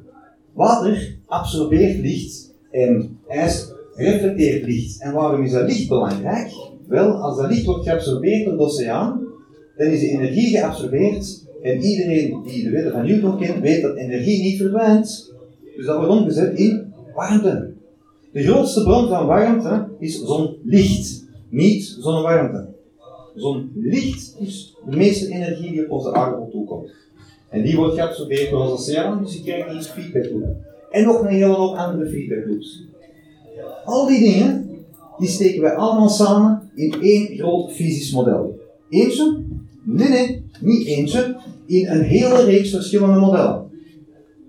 water 0.53 1.17
absorbeert 1.27 1.99
licht 1.99 2.55
en 2.71 3.19
ijs 3.29 3.73
reflecteert 3.95 4.67
licht. 4.67 5.01
En 5.01 5.13
waarom 5.13 5.45
is 5.45 5.53
dat 5.53 5.69
licht 5.69 5.89
belangrijk? 5.89 6.53
Wel, 6.89 7.11
als 7.11 7.37
dat 7.37 7.51
licht 7.51 7.65
wordt 7.65 7.85
geabsorbeerd 7.85 8.45
door 8.45 8.57
de 8.57 8.63
oceaan, 8.63 9.21
dan 9.77 9.87
is 9.87 10.01
de 10.01 10.09
energie 10.09 10.49
geabsorbeerd. 10.49 11.45
En 11.63 11.83
iedereen 11.83 12.43
die 12.45 12.65
de 12.65 12.71
wetten 12.71 12.93
van 12.93 13.07
Newton 13.07 13.39
kent, 13.39 13.63
weet 13.63 13.83
dat 13.83 13.97
energie 13.97 14.43
niet 14.43 14.57
verdwijnt. 14.57 15.33
Dus 15.77 15.87
dat 15.87 15.97
wordt 15.97 16.11
omgezet 16.11 16.59
in 16.59 16.93
warmte. 17.15 17.75
De 18.33 18.43
grootste 18.43 18.83
bron 18.83 19.09
van 19.09 19.27
warmte 19.27 19.89
is 19.99 20.23
zonlicht, 20.25 21.25
niet 21.49 21.97
zonnewarmte. 21.99 22.75
Zonlicht 23.37 24.37
is 24.39 24.77
de 24.91 24.97
meeste 24.97 25.29
energie 25.29 25.71
die 25.71 25.85
op 25.85 25.91
onze 25.91 26.13
aarde 26.13 26.51
toekomt. 26.51 26.91
En 27.49 27.63
die 27.63 27.77
wordt 27.77 27.95
geabsorbeerd 27.95 28.51
door 28.51 28.61
onze 28.61 28.73
oceaan, 28.73 29.23
dus 29.23 29.35
je 29.35 29.43
krijgt 29.43 29.75
iets 29.75 29.89
feedback 29.89 30.31
loop. 30.31 30.57
En 30.91 31.05
nog 31.05 31.21
een 31.21 31.27
hele 31.27 31.55
hoop 31.55 31.77
andere 31.77 32.11
feedback 32.11 32.47
loops. 32.47 32.85
Al 33.85 34.07
die 34.07 34.19
dingen, 34.19 34.71
die 35.19 35.29
steken 35.29 35.63
wij 35.63 35.75
allemaal 35.75 36.09
samen 36.09 36.71
in 36.75 36.95
één 37.03 37.37
groot 37.37 37.73
fysisch 37.73 38.13
model. 38.13 38.59
Eentje? 38.89 39.43
Nee, 39.83 40.09
nee, 40.09 40.45
niet 40.61 40.87
eentje. 40.87 41.37
In 41.67 41.89
een 41.89 42.03
hele 42.03 42.45
reeks 42.45 42.71
verschillende 42.71 43.21
modellen. 43.21 43.71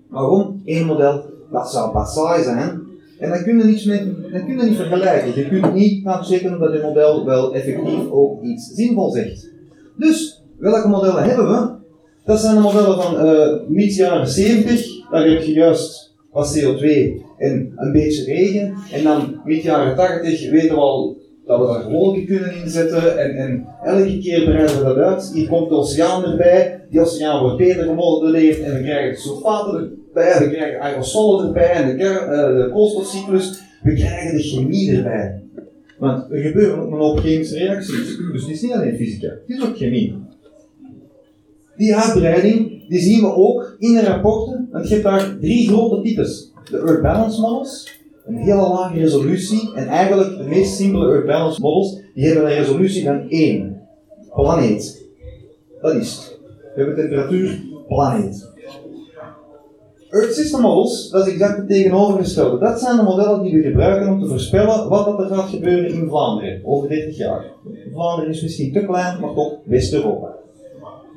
Waarom? 0.08 0.62
Eén 0.64 0.86
model, 0.86 1.24
dat 1.50 1.70
zou 1.70 1.92
pas 1.92 2.14
saai 2.14 2.42
zijn. 2.42 2.87
En 3.18 3.30
dan 3.30 3.42
kun 3.42 3.58
je, 3.58 3.64
niets 3.64 3.84
dan 3.84 4.46
kun 4.46 4.66
niet 4.66 4.76
vergelijken. 4.76 5.36
Je 5.36 5.48
kunt 5.48 5.74
niet 5.74 6.02
gaan 6.02 6.24
checken 6.24 6.58
dat 6.58 6.72
je 6.72 6.80
model 6.82 7.24
wel 7.24 7.54
effectief 7.54 8.10
ook 8.10 8.42
iets 8.42 8.74
zinvol 8.74 9.10
zegt. 9.10 9.50
Dus, 9.96 10.42
welke 10.58 10.88
modellen 10.88 11.24
hebben 11.24 11.48
we? 11.48 11.76
Dat 12.24 12.40
zijn 12.40 12.54
de 12.54 12.60
modellen 12.60 13.02
van 13.02 13.26
uh, 13.26 13.68
mid 13.68 13.94
jaren 13.94 14.28
70. 14.28 15.10
Daar 15.10 15.28
heb 15.28 15.42
je 15.42 15.52
juist 15.52 16.14
wat 16.32 16.58
CO2 16.58 16.86
en 17.38 17.72
een 17.76 17.92
beetje 17.92 18.24
regen. 18.24 18.74
En 18.92 19.02
dan 19.02 19.40
mid 19.44 19.62
jaren 19.62 19.96
80 19.96 20.50
weten 20.50 20.74
we 20.74 20.80
al 20.80 21.16
dat 21.48 21.84
we 21.84 21.90
wolken 21.90 22.26
kunnen 22.26 22.54
inzetten. 22.54 23.18
En, 23.18 23.36
en 23.36 23.66
elke 23.84 24.18
keer 24.18 24.44
breiden 24.44 24.78
we 24.78 24.84
dat 24.84 24.96
uit. 24.96 25.30
Hier 25.34 25.48
komt 25.48 25.68
de 25.68 25.74
oceaan 25.74 26.24
erbij. 26.24 26.86
Die 26.90 27.00
oceaan 27.00 27.42
wordt 27.42 27.56
beter 27.56 27.84
gemodelleerd 27.84 28.60
en 28.60 28.74
we 28.74 28.82
krijgen 28.82 29.20
sulfaten 29.20 29.98
erbij. 30.06 30.38
We 30.38 30.50
krijgen 30.50 30.80
aerosolen 30.80 31.46
erbij 31.46 31.70
en 31.70 31.96
de, 31.96 32.04
uh, 32.04 32.62
de 32.62 32.70
koolstofcyclus. 32.72 33.60
We 33.82 33.94
krijgen 33.94 34.36
de 34.36 34.42
chemie 34.42 34.96
erbij. 34.96 35.42
Want 35.98 36.32
er 36.32 36.38
gebeuren 36.38 36.92
ook 36.92 37.16
een 37.16 37.22
chemische 37.22 37.58
reacties. 37.58 38.16
Dus 38.32 38.42
het 38.42 38.50
is 38.50 38.62
niet 38.62 38.72
alleen 38.72 38.96
fysica, 38.96 39.28
het 39.28 39.42
is 39.46 39.62
ook 39.62 39.76
chemie. 39.76 40.16
Die 41.76 41.96
uitbreiding 41.96 42.78
die 42.88 43.00
zien 43.00 43.20
we 43.20 43.34
ook 43.34 43.76
in 43.78 43.94
de 43.94 44.04
rapporten, 44.04 44.68
want 44.72 44.88
je 44.88 44.92
hebt 44.92 45.04
daar 45.04 45.38
drie 45.40 45.68
grote 45.68 46.02
types. 46.02 46.52
De 46.70 46.78
Earth 46.78 47.02
Balance 47.02 47.40
Models, 47.40 47.97
een 48.28 48.36
hele 48.36 48.68
lage 48.68 48.98
resolutie, 48.98 49.72
en 49.74 49.86
eigenlijk 49.86 50.38
de 50.38 50.44
meest 50.44 50.76
simpele 50.76 51.10
Earth 51.10 51.26
Balance 51.26 51.60
Models, 51.60 52.00
die 52.14 52.26
hebben 52.26 52.44
een 52.44 52.56
resolutie 52.56 53.04
van 53.04 53.28
1. 53.28 53.80
Planeet. 54.34 55.06
Dat 55.80 55.94
is 55.94 56.12
het. 56.12 56.38
We 56.74 56.84
hebben 56.84 56.96
temperatuur, 56.96 57.60
planeet. 57.88 58.48
Earth 60.10 60.34
System 60.34 60.60
Models, 60.60 61.10
dat 61.10 61.26
is 61.26 61.32
exact 61.32 61.56
het 61.56 61.68
tegenovergestelde. 61.68 62.58
Dat 62.58 62.80
zijn 62.80 62.96
de 62.96 63.02
modellen 63.02 63.42
die 63.42 63.56
we 63.56 63.62
gebruiken 63.62 64.12
om 64.12 64.20
te 64.20 64.28
voorspellen 64.28 64.88
wat 64.88 65.20
er 65.20 65.26
gaat 65.26 65.48
gebeuren 65.48 65.90
in 65.90 66.08
Vlaanderen 66.08 66.60
over 66.64 66.88
30 66.88 67.16
jaar. 67.16 67.44
Vlaanderen 67.92 68.30
is 68.30 68.42
misschien 68.42 68.72
te 68.72 68.84
klein, 68.84 69.20
maar 69.20 69.34
toch 69.34 69.52
West-Europa. 69.64 70.36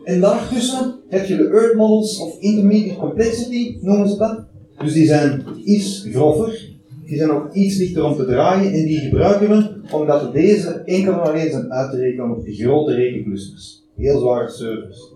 En 0.03 0.19
daartussen 0.19 0.95
heb 1.09 1.25
je 1.25 1.35
de 1.35 1.49
Earth 1.49 1.75
Models 1.75 2.19
of 2.19 2.39
Intermediate 2.39 2.99
Complexity, 2.99 3.77
noemen 3.81 4.09
ze 4.09 4.17
dat. 4.17 4.45
Dus 4.81 4.93
die 4.93 5.05
zijn 5.05 5.45
iets 5.65 6.07
grover, 6.11 6.69
die 7.11 7.19
zijn 7.19 7.31
ook 7.31 7.53
iets 7.53 7.77
lichter 7.77 8.03
om 8.03 8.15
te 8.15 8.25
draaien 8.25 8.73
en 8.73 8.85
die 8.85 8.99
gebruiken 8.99 9.49
we 9.49 9.95
omdat 9.95 10.33
deze 10.33 10.69
enkel 10.69 11.13
en 11.13 11.21
alleen 11.21 11.51
zijn 11.51 11.73
uit 11.73 11.91
te 11.91 11.97
rekenen 11.97 12.31
op 12.31 12.43
grote 12.45 12.93
rekenclusters. 12.93 13.83
Heel 13.95 14.19
zware 14.19 14.49
servers. 14.49 15.11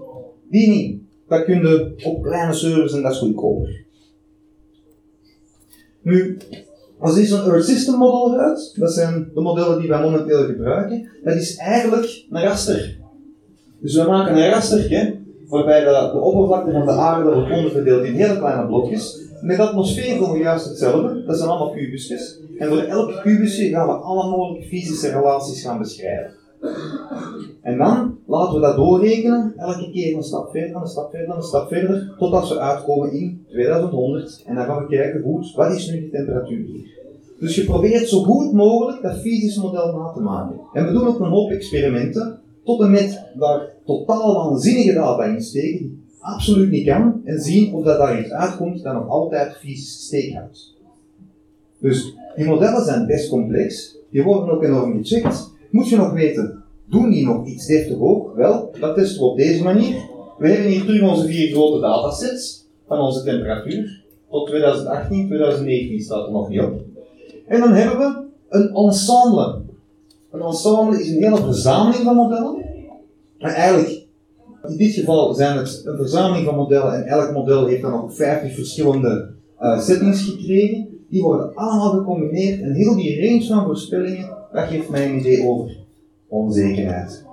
Die 0.49 0.69
niet. 0.69 1.01
Dat 1.27 1.43
kun 1.43 1.61
je 1.61 1.95
op 2.03 2.23
kleine 2.23 2.53
servers 2.53 2.93
en 2.93 3.01
dat 3.01 3.11
is 3.11 3.17
goedkoper. 3.17 3.85
Nu, 6.01 6.37
als 6.99 7.17
is 7.17 7.31
een 7.31 7.43
Earth 7.43 7.65
System 7.65 7.97
model 7.97 8.33
eruit, 8.33 8.75
dat 8.79 8.93
zijn 8.93 9.31
de 9.33 9.41
modellen 9.41 9.79
die 9.79 9.89
wij 9.89 10.01
momenteel 10.01 10.45
gebruiken, 10.45 11.09
dat 11.23 11.35
is 11.35 11.55
eigenlijk 11.55 12.25
een 12.29 12.41
raster. 12.41 12.97
Dus 13.79 13.95
we 13.95 14.07
maken 14.07 14.35
een 14.35 14.49
rastertje 14.49 15.15
waarbij 15.47 15.79
de, 15.79 16.09
de 16.13 16.19
oppervlakte 16.19 16.71
van 16.71 16.85
de 16.85 16.91
aarde 16.91 17.33
wordt 17.33 17.51
onderverdeeld 17.51 18.03
in 18.03 18.13
hele 18.13 18.37
kleine 18.37 18.65
blokjes. 18.65 19.24
Met 19.41 19.59
atmosfeer 19.59 20.17
doen 20.17 20.31
we 20.31 20.37
juist 20.37 20.65
hetzelfde, 20.65 21.23
dat 21.25 21.37
zijn 21.37 21.49
allemaal 21.49 21.73
kubusjes. 21.73 22.39
En 22.57 22.67
voor 22.67 22.77
elk 22.77 23.21
kubusje 23.21 23.69
gaan 23.69 23.87
we 23.87 23.93
alle 23.93 24.29
mogelijke 24.29 24.67
fysische 24.67 25.09
relaties 25.09 25.61
gaan 25.63 25.77
beschrijven. 25.77 26.31
En 27.61 27.77
dan 27.77 28.17
laten 28.25 28.53
we 28.53 28.61
dat 28.61 28.75
doorrekenen, 28.75 29.53
elke 29.57 29.91
keer 29.91 30.15
een 30.15 30.23
stap 30.23 30.51
verder, 30.51 30.75
een 30.75 30.87
stap 30.87 31.09
verder, 31.09 31.35
een 31.35 31.43
stap 31.43 31.67
verder, 31.67 32.15
totdat 32.17 32.49
we 32.49 32.59
uitkomen 32.59 33.11
in 33.11 33.45
2100. 33.49 34.43
En 34.45 34.55
dan 34.55 34.65
gaan 34.65 34.81
we 34.81 34.87
kijken, 34.87 35.21
goed, 35.21 35.53
wat 35.55 35.73
is 35.73 35.89
nu 35.91 36.01
de 36.01 36.09
temperatuur 36.09 36.65
hier? 36.65 36.93
Dus 37.39 37.55
je 37.55 37.63
probeert 37.63 38.09
zo 38.09 38.23
goed 38.23 38.53
mogelijk 38.53 39.01
dat 39.01 39.17
fysische 39.17 39.61
model 39.61 39.97
na 39.97 40.11
te 40.13 40.19
maken. 40.19 40.59
En 40.73 40.85
we 40.85 40.91
doen 40.91 41.07
ook 41.07 41.19
een 41.19 41.29
hoop 41.29 41.49
experimenten, 41.49 42.39
tot 42.63 42.81
en 42.81 42.91
met 42.91 43.31
daar 43.35 43.69
totaal 43.85 44.33
waanzinnige 44.33 44.93
data 44.93 45.23
in 45.23 45.41
steken, 45.41 46.04
absoluut 46.25 46.71
niet 46.71 46.85
kan 46.85 47.21
en 47.23 47.39
zien 47.39 47.73
of 47.73 47.83
dat 47.83 47.97
daar 47.97 48.19
iets 48.19 48.31
uitkomt 48.31 48.83
dat 48.83 48.93
nog 48.93 49.09
altijd 49.09 49.57
vies 49.57 50.05
steek 50.05 50.33
houdt. 50.33 50.73
Dus 51.79 52.15
die 52.35 52.45
modellen 52.45 52.85
zijn 52.85 53.05
best 53.05 53.29
complex, 53.29 53.97
die 54.09 54.23
worden 54.23 54.55
ook 54.55 54.63
enorm 54.63 55.03
gecheckt. 55.03 55.53
Moet 55.71 55.89
je 55.89 55.95
nog 55.95 56.13
weten, 56.13 56.63
doen 56.85 57.09
die 57.09 57.25
nog 57.25 57.47
iets 57.47 57.65
deftig 57.65 57.99
ook? 57.99 58.35
Wel, 58.35 58.71
dat 58.79 58.95
testen 58.95 59.19
we 59.19 59.25
op 59.25 59.37
deze 59.37 59.63
manier. 59.63 59.95
We 60.37 60.47
hebben 60.47 60.71
hier 60.71 60.85
terug 60.85 61.09
onze 61.09 61.27
vier 61.27 61.51
grote 61.51 61.79
datasets 61.79 62.65
van 62.87 62.99
onze 62.99 63.23
temperatuur. 63.23 64.03
Tot 64.29 64.47
2018, 64.47 65.27
2019 65.27 65.99
staat 65.99 66.25
er 66.25 66.31
nog 66.31 66.49
niet 66.49 66.61
op. 66.61 66.81
En 67.47 67.59
dan 67.59 67.73
hebben 67.73 67.97
we 67.97 68.23
een 68.49 68.73
ensemble. 68.73 69.61
Een 70.31 70.41
ensemble 70.41 70.99
is 70.99 71.09
een 71.09 71.23
hele 71.23 71.37
verzameling 71.37 72.03
van 72.03 72.15
modellen. 72.15 72.65
Maar 73.39 73.53
eigenlijk, 73.53 74.04
in 74.69 74.77
dit 74.77 74.93
geval 74.93 75.33
zijn 75.33 75.57
het 75.57 75.81
een 75.85 75.97
verzameling 75.97 76.45
van 76.45 76.55
modellen 76.55 76.93
en 76.93 77.03
elk 77.03 77.33
model 77.33 77.67
heeft 77.67 77.81
dan 77.81 77.91
nog 77.91 78.15
50 78.15 78.55
verschillende 78.55 79.29
uh, 79.61 79.79
settings 79.79 80.23
gekregen. 80.23 80.87
Die 81.09 81.21
worden 81.21 81.55
allemaal 81.55 81.91
gecombineerd 81.91 82.61
en 82.61 82.73
heel 82.73 82.95
die 82.95 83.27
range 83.27 83.45
van 83.45 83.63
voorspellingen, 83.63 84.29
dat 84.53 84.63
geeft 84.63 84.89
mij 84.89 85.09
een 85.09 85.19
idee 85.19 85.47
over 85.47 85.77
onzekerheid. 86.27 87.25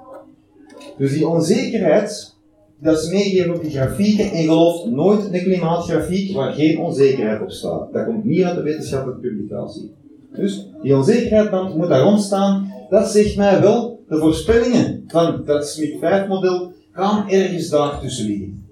Dus 0.99 1.13
die 1.13 1.29
onzekerheid, 1.29 2.35
dat 2.79 3.03
is 3.03 3.11
meegegeven 3.11 3.55
op 3.55 3.63
die 3.63 3.71
grafieken 3.71 4.31
en 4.31 4.45
gelooft 4.45 4.87
nooit 4.87 5.25
een 5.33 5.43
klimaatgrafiek 5.43 6.35
waar 6.35 6.53
geen 6.53 6.79
onzekerheid 6.79 7.43
op 7.43 7.51
staat. 7.51 7.93
Dat 7.93 8.05
komt 8.05 8.25
niet 8.25 8.43
uit 8.43 8.57
de 8.57 8.63
wetenschappelijke 8.63 9.21
publicatie. 9.21 9.91
Dus 10.33 10.69
die 10.83 10.97
onzekerheid 10.97 11.77
moet 11.77 11.89
daar 11.89 12.19
staan. 12.19 12.73
Dat 12.89 13.11
zegt 13.11 13.37
mij 13.37 13.61
wel, 13.61 14.01
de 14.09 14.19
voorspellingen 14.19 15.05
van 15.07 15.43
dat 15.45 15.69
Smith 15.69 15.97
5-model 15.97 16.73
gaan 16.93 17.29
ergens 17.29 17.69
daar 17.69 18.01
tussen 18.01 18.27
liggen. 18.27 18.67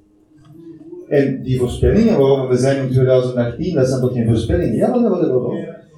En 1.08 1.42
die 1.42 1.58
voorspellingen 1.58 2.18
waarom 2.18 2.48
we 2.48 2.56
zijn 2.56 2.82
in 2.86 2.90
2018, 2.92 3.74
dat 3.74 3.88
zijn 3.88 4.00
toch 4.00 4.12
geen 4.12 4.26
voorspellingen? 4.26 4.76
Ja, 4.76 4.92
dat 4.92 5.00
hebben 5.00 5.20
we 5.20 5.26
wel. 5.26 5.54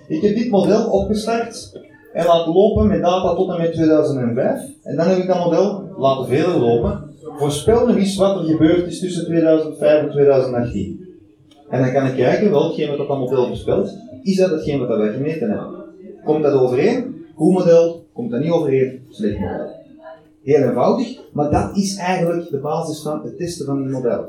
Ik 0.09 0.23
heb 0.23 0.35
dit 0.35 0.51
model 0.51 0.91
opgestart 0.91 1.81
en 2.13 2.27
laten 2.27 2.53
lopen 2.53 2.87
met 2.87 3.03
data 3.03 3.35
tot 3.35 3.51
en 3.51 3.59
met 3.59 3.73
2005. 3.73 4.61
En 4.83 4.97
dan 4.97 5.07
heb 5.07 5.19
ik 5.19 5.27
dat 5.27 5.45
model 5.45 5.85
laten 5.99 6.27
verder 6.27 6.59
lopen. 6.59 7.11
Voorspel 7.37 7.87
nog 7.87 7.97
eens 7.97 8.17
wat 8.17 8.39
er 8.39 8.45
gebeurd 8.45 8.87
is 8.87 8.99
tussen 8.99 9.25
2005 9.25 10.03
en 10.03 10.11
2018. 10.11 11.07
En 11.71 11.83
dan 11.83 11.93
kan 11.93 12.07
ik 12.07 12.15
kijken 12.15 12.51
welkgene 12.51 12.97
wat 12.97 13.09
dat 13.09 13.19
model 13.19 13.47
voorspelt, 13.47 13.97
is 14.23 14.37
dat 14.37 14.51
hetgeen 14.51 14.87
wat 14.87 14.99
wij 14.99 15.13
gemeten 15.13 15.51
hebben. 15.51 15.85
Komt 16.25 16.43
dat 16.43 16.53
overeen? 16.53 17.25
Goed 17.35 17.53
model. 17.53 18.07
Komt 18.13 18.31
dat 18.31 18.41
niet 18.41 18.51
overeen? 18.51 19.07
Slecht 19.09 19.39
model. 19.39 19.82
Heel 20.43 20.63
eenvoudig, 20.63 21.21
maar 21.33 21.51
dat 21.51 21.77
is 21.77 21.97
eigenlijk 21.97 22.51
de 22.51 22.59
basis 22.59 23.03
van 23.03 23.23
het 23.25 23.37
testen 23.37 23.67
van 23.67 23.83
die 23.83 23.93
modellen. 23.93 24.29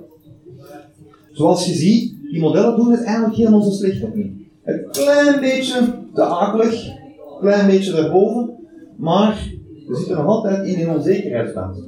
Zoals 1.32 1.66
je 1.66 1.74
ziet, 1.74 2.16
die 2.32 2.42
modellen 2.42 2.76
doen 2.76 2.92
het 2.92 3.04
eigenlijk 3.04 3.36
helemaal 3.36 3.62
zo 3.62 3.70
slecht 3.70 4.02
nog 4.02 4.14
niet. 4.14 4.32
Een 4.64 4.88
klein 4.92 5.40
beetje 5.40 5.94
te 6.14 6.22
akelig, 6.22 6.88
een 6.88 7.40
klein 7.40 7.68
beetje 7.68 7.92
daarboven, 7.92 8.54
maar 8.98 9.52
we 9.88 9.96
zitten 9.96 10.16
nog 10.16 10.26
altijd 10.26 10.68
in 10.68 10.80
een 10.80 10.96
onzekerheidsband. 10.96 11.84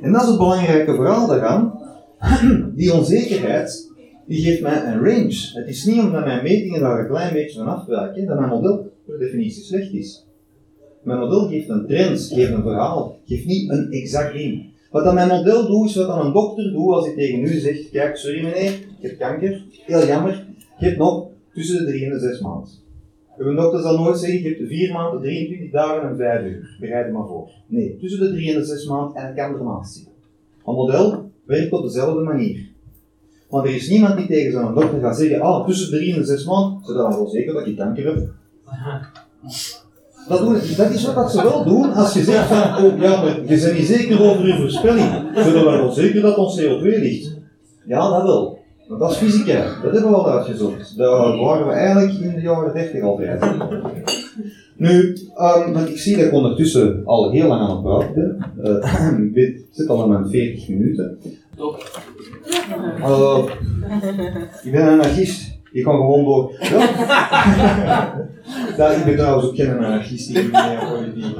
En 0.00 0.12
dat 0.12 0.22
is 0.22 0.28
het 0.28 0.38
belangrijke 0.38 0.94
verhaal 0.94 1.26
daaraan. 1.26 1.80
Die 2.76 2.94
onzekerheid 2.94 3.90
die 4.26 4.42
geeft 4.42 4.62
mij 4.62 4.84
een 4.84 5.04
range. 5.04 5.50
Het 5.52 5.68
is 5.68 5.84
niet 5.84 6.00
omdat 6.00 6.24
mijn 6.24 6.42
metingen 6.42 6.80
daar 6.80 7.00
een 7.00 7.08
klein 7.08 7.32
beetje 7.32 7.58
van 7.58 7.68
afwijken, 7.68 8.26
dat 8.26 8.38
mijn 8.38 8.50
model 8.50 8.92
per 9.06 9.18
definitie 9.18 9.62
slecht 9.62 9.92
is. 9.92 10.26
Mijn 11.02 11.18
model 11.18 11.48
geeft 11.48 11.68
een 11.68 11.86
trend, 11.86 12.20
geeft 12.20 12.52
een 12.52 12.62
verhaal, 12.62 13.18
geeft 13.26 13.46
niet 13.46 13.70
een 13.70 13.90
exact 13.90 14.32
ding. 14.32 14.70
Wat 14.90 15.04
dan 15.04 15.14
mijn 15.14 15.28
model 15.28 15.66
doet, 15.66 15.88
is 15.88 15.96
wat 15.96 16.06
dan 16.06 16.26
een 16.26 16.32
dokter 16.32 16.72
doet 16.72 16.94
als 16.94 17.06
hij 17.06 17.14
tegen 17.14 17.42
u 17.42 17.58
zegt, 17.58 17.90
kijk, 17.90 18.16
sorry 18.16 18.44
meneer, 18.44 18.72
ik 18.72 19.10
heb 19.10 19.18
kanker, 19.18 19.64
heel 19.70 20.06
jammer, 20.06 20.46
je 20.78 20.96
nog 20.96 21.26
tussen 21.54 21.86
de 21.86 21.90
3 21.90 22.04
en 22.04 22.12
de 22.12 22.18
6 22.18 22.40
maanden. 22.40 22.68
Een 23.36 23.56
dokter 23.56 23.80
zal 23.80 23.98
nooit 23.98 24.18
zeggen, 24.18 24.42
je 24.42 24.48
hebt 24.48 24.68
4 24.68 24.92
maanden, 24.92 25.20
23 25.20 25.70
dagen 25.70 26.08
en 26.08 26.16
5 26.16 26.44
uur. 26.44 26.76
Bereid 26.80 27.06
je 27.06 27.12
maar 27.12 27.26
voor. 27.26 27.50
Nee, 27.66 27.96
tussen 28.00 28.20
de 28.20 28.32
3 28.32 28.52
en 28.52 28.58
de 28.58 28.64
6 28.64 28.86
maanden 28.86 29.16
en 29.16 29.26
het 29.26 29.34
kan 29.34 29.54
ernaast 29.54 29.94
zitten. 29.94 30.12
Een 30.66 30.74
model 30.74 31.30
werkt 31.44 31.72
op 31.72 31.82
dezelfde 31.82 32.22
manier. 32.22 32.70
Want 33.48 33.66
er 33.66 33.74
is 33.74 33.88
niemand 33.88 34.16
die 34.16 34.26
tegen 34.26 34.52
zo'n 34.52 34.74
dokter 34.74 35.00
gaat 35.00 35.16
zeggen, 35.16 35.40
ah, 35.40 35.66
tussen 35.66 35.90
de 35.90 35.96
3 35.96 36.12
en 36.12 36.18
de 36.18 36.26
6 36.26 36.44
maanden, 36.44 36.84
ze 36.84 36.92
dan 36.92 37.10
wel 37.10 37.28
zeker 37.28 37.54
dat 37.54 37.66
je 37.66 37.74
kanker 37.74 38.04
hebt. 38.04 38.30
Dat, 40.28 40.38
doen, 40.38 40.52
dat 40.76 40.90
is 40.90 41.14
wat 41.14 41.32
ze 41.32 41.42
wel 41.42 41.64
doen 41.64 41.92
als 41.92 42.12
je 42.12 42.22
zegt 42.22 42.46
van, 42.46 42.84
oh 42.84 43.00
ja, 43.00 43.22
maar 43.22 43.40
je 43.40 43.60
bent 43.60 43.74
niet 43.74 43.86
zeker 43.86 44.22
over 44.30 44.46
je 44.46 44.56
voorspelling. 44.56 45.10
Zullen 45.34 45.64
we 45.64 45.70
wel 45.70 45.92
zeker 45.92 46.22
dat 46.22 46.36
ons 46.36 46.60
CO2 46.60 46.82
ligt? 46.82 47.36
Ja, 47.86 48.10
dat 48.10 48.22
wel. 48.22 48.58
Maar 48.88 48.98
dat 48.98 49.10
is 49.10 49.16
fysica, 49.16 49.64
dat 49.82 49.92
hebben 49.92 50.10
we 50.10 50.16
al 50.16 50.30
uitgezocht. 50.30 50.96
Daar 50.96 51.36
waren 51.38 51.66
we 51.66 51.72
eigenlijk 51.72 52.12
in 52.12 52.34
de 52.34 52.40
jaren 52.40 52.74
30 52.74 53.02
altijd. 53.02 53.40
Nu, 54.76 55.16
um, 55.38 55.72
want 55.72 55.88
ik 55.88 55.98
zie 55.98 56.16
dat 56.16 56.26
ik 56.26 56.32
ondertussen 56.32 57.02
al 57.04 57.30
heel 57.30 57.48
lang 57.48 57.60
aan 57.60 57.70
het 57.70 57.82
praten 57.82 58.14
ben. 58.14 58.50
Uh, 59.34 59.44
ik 59.44 59.64
zit 59.70 59.88
al 59.88 60.02
aan 60.02 60.08
mijn 60.08 60.28
40 60.28 60.68
minuten. 60.68 61.18
Hallo. 63.00 63.48
Ik 64.62 64.72
ben 64.72 64.82
een 64.82 64.88
anarchist. 64.88 65.51
Ik 65.72 65.84
kan 65.84 65.96
gewoon 65.96 66.24
door. 66.24 66.52
Ja. 68.76 68.90
ik 68.90 69.04
ben 69.04 69.16
trouwens 69.16 69.46
ook 69.46 69.54
geen 69.54 69.70
anarchist. 69.70 70.30
Ik 70.30 70.50
politiek. 70.50 71.36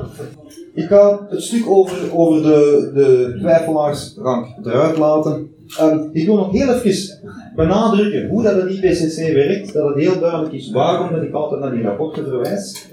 Ik 0.74 0.86
ga 0.86 1.26
het 1.30 1.42
stuk 1.42 1.68
over, 1.68 2.16
over 2.16 2.42
de, 2.42 2.90
de 2.94 3.36
twijfelaarsrank 3.38 4.46
eruit 4.64 4.98
laten. 4.98 5.50
Um, 5.80 6.10
ik 6.12 6.26
wil 6.26 6.36
nog 6.36 6.52
heel 6.52 6.74
even 6.74 7.18
benadrukken 7.56 8.28
hoe 8.28 8.42
dat 8.42 8.62
het 8.62 8.70
IPCC 8.70 9.32
werkt, 9.32 9.72
dat 9.72 9.88
het 9.88 9.98
heel 9.98 10.20
duidelijk 10.20 10.52
is 10.52 10.70
waarom 10.70 11.12
dat 11.12 11.22
ik 11.22 11.32
altijd 11.32 11.60
naar 11.60 11.72
die 11.72 11.82
rapporten 11.82 12.24
verwijs. 12.24 12.86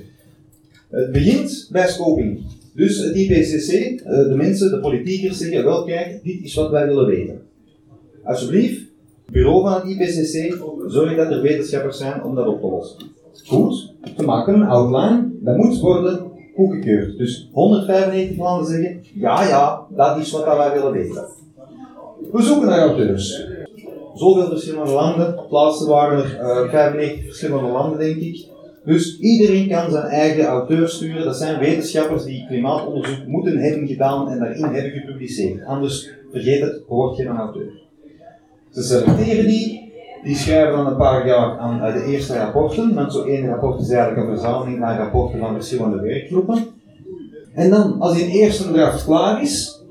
Het 0.89 1.11
begint 1.11 1.69
bij 1.71 1.87
scoping. 1.87 2.41
Dus 2.73 2.97
het 2.97 3.15
IPCC, 3.15 3.71
eh, 3.71 4.03
de 4.03 4.33
mensen, 4.35 4.71
de 4.71 4.79
politiekers 4.79 5.37
zeggen, 5.37 5.63
wel 5.63 5.83
kijk, 5.83 6.23
dit 6.23 6.43
is 6.43 6.55
wat 6.55 6.69
wij 6.69 6.87
willen 6.87 7.05
weten. 7.05 7.41
Alsjeblieft, 8.23 8.88
bureau 9.31 9.61
van 9.61 9.73
het 9.73 9.83
IPCC, 9.83 10.57
zorg 10.87 11.15
dat 11.15 11.31
er 11.31 11.41
wetenschappers 11.41 11.97
zijn 11.97 12.23
om 12.23 12.35
dat 12.35 12.47
op 12.47 12.59
te 12.59 12.67
lossen. 12.67 12.99
Goed, 13.45 13.93
we 14.17 14.23
maken 14.23 14.53
een 14.53 14.67
outline, 14.67 15.29
dat 15.41 15.57
moet 15.57 15.79
worden 15.79 16.29
goedgekeurd. 16.55 17.17
Dus 17.17 17.49
195 17.51 18.37
landen 18.37 18.67
zeggen, 18.67 19.03
ja 19.13 19.47
ja, 19.47 19.85
dat 19.89 20.17
is 20.17 20.31
wat 20.31 20.43
wij 20.43 20.73
willen 20.73 20.91
weten. 20.91 21.25
We 22.31 22.41
zoeken 22.41 22.67
naar 22.67 22.79
auteurs. 22.79 23.47
Zoveel 24.15 24.47
verschillende 24.47 24.91
landen, 24.91 25.39
op 25.39 25.51
laatste 25.51 25.89
waren 25.89 26.17
er 26.17 26.39
uh, 26.41 26.63
eh, 26.63 26.69
95 26.69 27.25
verschillende 27.25 27.67
landen 27.67 27.99
denk 27.99 28.15
ik. 28.15 28.47
Dus 28.85 29.19
iedereen 29.19 29.69
kan 29.69 29.91
zijn 29.91 30.03
eigen 30.05 30.45
auteur 30.45 30.89
sturen. 30.89 31.25
Dat 31.25 31.35
zijn 31.35 31.59
wetenschappers 31.59 32.23
die 32.23 32.45
klimaatonderzoek 32.47 33.27
moeten 33.27 33.57
hebben 33.57 33.87
gedaan 33.87 34.29
en 34.29 34.39
daarin 34.39 34.63
hebben 34.63 34.91
gepubliceerd. 34.91 35.65
Anders 35.65 36.09
vergeet 36.31 36.61
het, 36.61 36.81
hoort 36.87 37.15
geen 37.15 37.27
auteur. 37.27 37.71
Ze 38.79 38.85
selecteren 38.85 39.47
die, 39.47 39.91
die 40.23 40.35
schrijven 40.35 40.77
dan 40.77 40.87
een 40.87 40.97
paar 40.97 41.27
jaar 41.27 41.57
aan 41.57 41.93
de 41.93 42.03
eerste 42.03 42.37
rapporten, 42.37 42.93
want 42.93 43.13
zo 43.13 43.23
één 43.23 43.47
rapport 43.47 43.81
is 43.81 43.89
eigenlijk 43.89 44.27
een 44.27 44.35
verzameling 44.35 44.79
van 44.79 44.97
rapporten 44.97 45.39
van 45.39 45.53
verschillende 45.53 46.01
werkgroepen. 46.01 46.65
En 47.53 47.69
dan, 47.69 47.99
als 47.99 48.13
die 48.13 48.27
eerste 48.27 48.71
draft 48.71 49.05
klaar 49.05 49.41
is, 49.41 49.83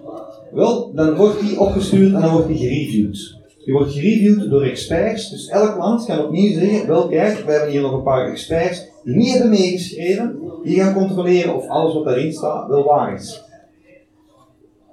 wel, 0.52 0.92
dan 0.94 1.16
wordt 1.16 1.40
die 1.40 1.60
opgestuurd 1.60 2.14
en 2.14 2.20
dan 2.20 2.32
wordt 2.32 2.48
die 2.48 2.56
gereviewd. 2.56 3.36
Die 3.64 3.74
wordt 3.74 3.92
gereviewd 3.92 4.50
door 4.50 4.62
experts, 4.62 5.30
dus 5.30 5.48
elk 5.48 5.76
land 5.76 6.04
kan 6.04 6.24
opnieuw 6.24 6.52
zeggen, 6.52 6.86
wel 6.86 7.08
kijk, 7.08 7.44
we 7.46 7.52
hebben 7.52 7.70
hier 7.70 7.82
nog 7.82 7.92
een 7.92 8.02
paar 8.02 8.30
experts 8.30 8.86
die 9.04 9.16
niet 9.16 9.32
hebben 9.32 9.50
meegeschreven, 9.50 10.38
die 10.62 10.80
gaan 10.80 10.94
controleren 10.94 11.54
of 11.54 11.68
alles 11.68 11.94
wat 11.94 12.04
daarin 12.04 12.32
staat 12.32 12.68
wel 12.68 12.84
waar 12.84 13.14
is. 13.14 13.44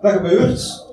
Dat 0.01 0.11
gebeurt, 0.11 0.85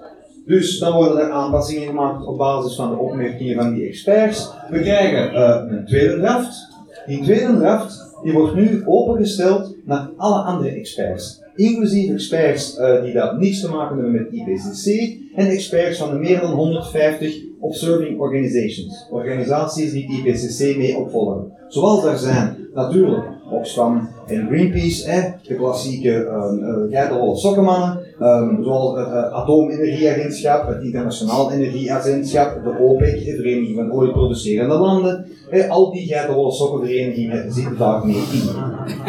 dus 0.46 0.78
dan 0.78 0.92
worden 0.92 1.18
er 1.18 1.31
aanpassingen 1.31 1.87
gemaakt 1.88 2.26
op 2.26 2.38
basis 2.38 2.74
van 2.74 2.90
de 2.90 2.96
opmerkingen 2.96 3.55
van 3.55 3.74
die 3.74 3.87
experts. 3.87 4.50
We 4.70 4.81
krijgen 4.81 5.35
uh, 5.35 5.76
een 5.76 5.87
tweede 5.87 6.18
draft. 6.18 6.70
Die 7.07 7.22
tweede 7.22 7.59
draft 7.59 8.11
die 8.22 8.33
wordt 8.33 8.55
nu 8.55 8.83
opengesteld 8.87 9.76
naar 9.85 10.11
alle 10.16 10.42
andere 10.42 10.70
experts. 10.70 11.42
Inclusief 11.55 12.12
experts 12.12 12.78
uh, 12.78 13.02
die 13.02 13.12
dat 13.12 13.38
niets 13.38 13.61
te 13.61 13.68
maken 13.68 13.96
hebben 13.96 14.12
met 14.12 14.33
IPCC 14.33 15.16
en 15.35 15.46
experts 15.46 15.98
van 15.98 16.11
de 16.11 16.18
meer 16.18 16.40
dan 16.40 16.52
150 16.52 17.52
observing 17.62 18.20
organizations. 18.20 19.07
Organisaties 19.11 19.92
die 19.92 20.07
het 20.07 20.27
IPCC 20.27 20.77
mee 20.77 20.96
opvolgen. 20.96 21.53
Zoals 21.68 22.05
er 22.05 22.18
zijn 22.18 22.57
natuurlijk 22.75 23.25
Oxfam 23.51 24.09
en 24.27 24.46
Greenpeace, 24.46 25.11
hè, 25.11 25.31
de 25.42 25.55
klassieke 25.55 26.11
um, 26.11 26.90
uh, 26.92 27.35
sokkenmannen, 27.35 27.98
um, 28.20 28.64
zoals 28.64 28.98
het 28.98 29.09
uh, 29.09 29.33
Atoomenergieagentschap, 29.33 30.68
het 30.68 30.83
Internationaal 30.83 31.53
Energieagentschap, 31.53 32.64
de 32.64 32.79
OPEC, 32.79 33.25
de 33.25 33.37
Vereniging 33.37 33.77
van 33.77 33.92
Olieproducerende 33.92 34.75
Landen, 34.75 35.27
hè, 35.51 35.68
al 35.68 35.92
die 35.92 36.07
geitenwolle 36.07 36.53
sokkenverenigingen 36.53 37.53
zitten 37.53 37.79
daar 37.79 38.07
mee 38.07 38.14
in. 38.14 38.48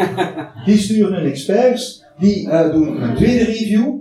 Die 0.66 0.78
sturen 0.78 1.14
hun 1.14 1.30
experts, 1.30 2.04
die 2.18 2.48
doen 2.72 3.02
een 3.02 3.14
tweede 3.14 3.44
review, 3.44 3.94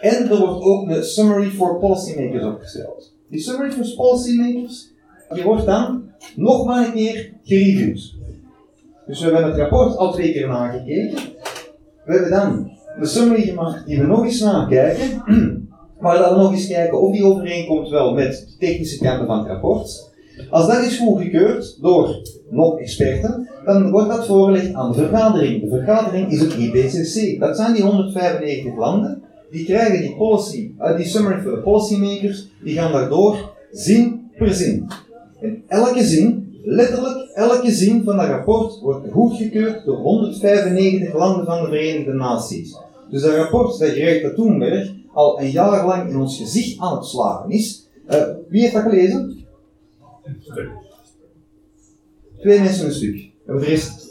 en 0.00 0.30
er 0.30 0.38
wordt 0.38 0.62
ook 0.62 0.88
een 0.88 1.04
summary 1.04 1.48
for 1.48 1.78
policymakers 1.78 2.44
opgesteld. 2.44 3.12
Die 3.30 3.40
summary 3.40 3.70
for 3.70 3.94
policymakers, 3.96 4.92
die 5.32 5.42
wordt 5.42 5.66
dan 5.66 6.02
nog 6.36 6.66
maar 6.66 6.86
een 6.86 6.92
keer 6.92 7.32
gereviewd. 7.42 8.14
Dus 9.06 9.20
we 9.20 9.24
hebben 9.24 9.44
het 9.44 9.56
rapport 9.60 9.96
al 9.96 10.12
twee 10.12 10.32
keer 10.32 10.48
nagekeken. 10.48 11.18
We 12.04 12.12
hebben 12.12 12.30
dan 12.30 12.70
de 13.00 13.06
summary 13.06 13.42
gemaakt 13.42 13.86
die 13.86 13.98
we 13.98 14.06
nog 14.06 14.24
eens 14.24 14.40
nakijken. 14.40 15.22
Maar 16.00 16.18
dan 16.18 16.38
nog 16.38 16.52
eens 16.52 16.66
kijken 16.66 17.00
of 17.00 17.12
die 17.12 17.24
overeenkomt 17.24 17.88
wel 17.88 18.14
met 18.14 18.46
de 18.48 18.66
technische 18.66 18.98
kanten 18.98 19.26
van 19.26 19.38
het 19.38 19.46
rapport. 19.46 20.10
Als 20.50 20.66
dat 20.66 20.84
is 20.84 20.98
goedgekeurd 20.98 21.78
door 21.80 22.16
nog 22.50 22.78
experten, 22.78 23.48
dan 23.64 23.90
wordt 23.90 24.08
dat 24.08 24.26
voorgelegd 24.26 24.74
aan 24.74 24.92
de 24.92 24.98
vergadering. 24.98 25.62
De 25.62 25.68
vergadering 25.68 26.30
is 26.32 26.40
het 26.40 26.54
IPCC. 26.54 27.40
Dat 27.40 27.56
zijn 27.56 27.72
die 27.72 27.82
195 27.82 28.76
landen. 28.76 29.22
Die 29.50 29.64
krijgen 29.64 30.00
die 30.00 30.16
policy, 30.16 30.72
uh, 30.78 30.96
die 30.96 31.06
summary 31.06 31.40
voor 31.42 31.50
de 31.50 31.62
policymakers, 31.62 32.48
die 32.62 32.74
gaan 32.74 32.92
daardoor 32.92 33.52
zin 33.72 34.30
per 34.36 34.54
zin. 34.54 34.88
En 35.40 35.62
elke 35.66 36.04
zin, 36.04 36.58
letterlijk 36.64 37.30
elke 37.34 37.70
zin 37.70 38.04
van 38.04 38.16
dat 38.16 38.26
rapport, 38.26 38.80
wordt 38.80 39.12
goedgekeurd 39.12 39.84
door 39.84 39.96
195 39.96 41.14
landen 41.14 41.44
van 41.44 41.62
de 41.62 41.68
Verenigde 41.68 42.12
Naties. 42.12 42.76
Dus 43.10 43.22
dat 43.22 43.34
rapport 43.34 43.78
dat 43.78 43.88
Greta 43.88 44.34
Thunberg 44.34 44.92
al 45.12 45.40
een 45.40 45.50
jaar 45.50 45.86
lang 45.86 46.10
in 46.10 46.16
ons 46.16 46.38
gezicht 46.38 46.80
aan 46.80 46.96
het 46.96 47.04
slagen 47.04 47.50
is. 47.50 47.88
Uh, 48.10 48.22
wie 48.48 48.60
heeft 48.60 48.72
dat 48.72 48.82
gelezen? 48.82 49.44
Twee 52.40 52.60
mensen 52.60 52.86
een 52.86 52.92
stuk. 52.92 53.30
En 53.46 53.58
de 53.58 53.64
rest 53.64 54.09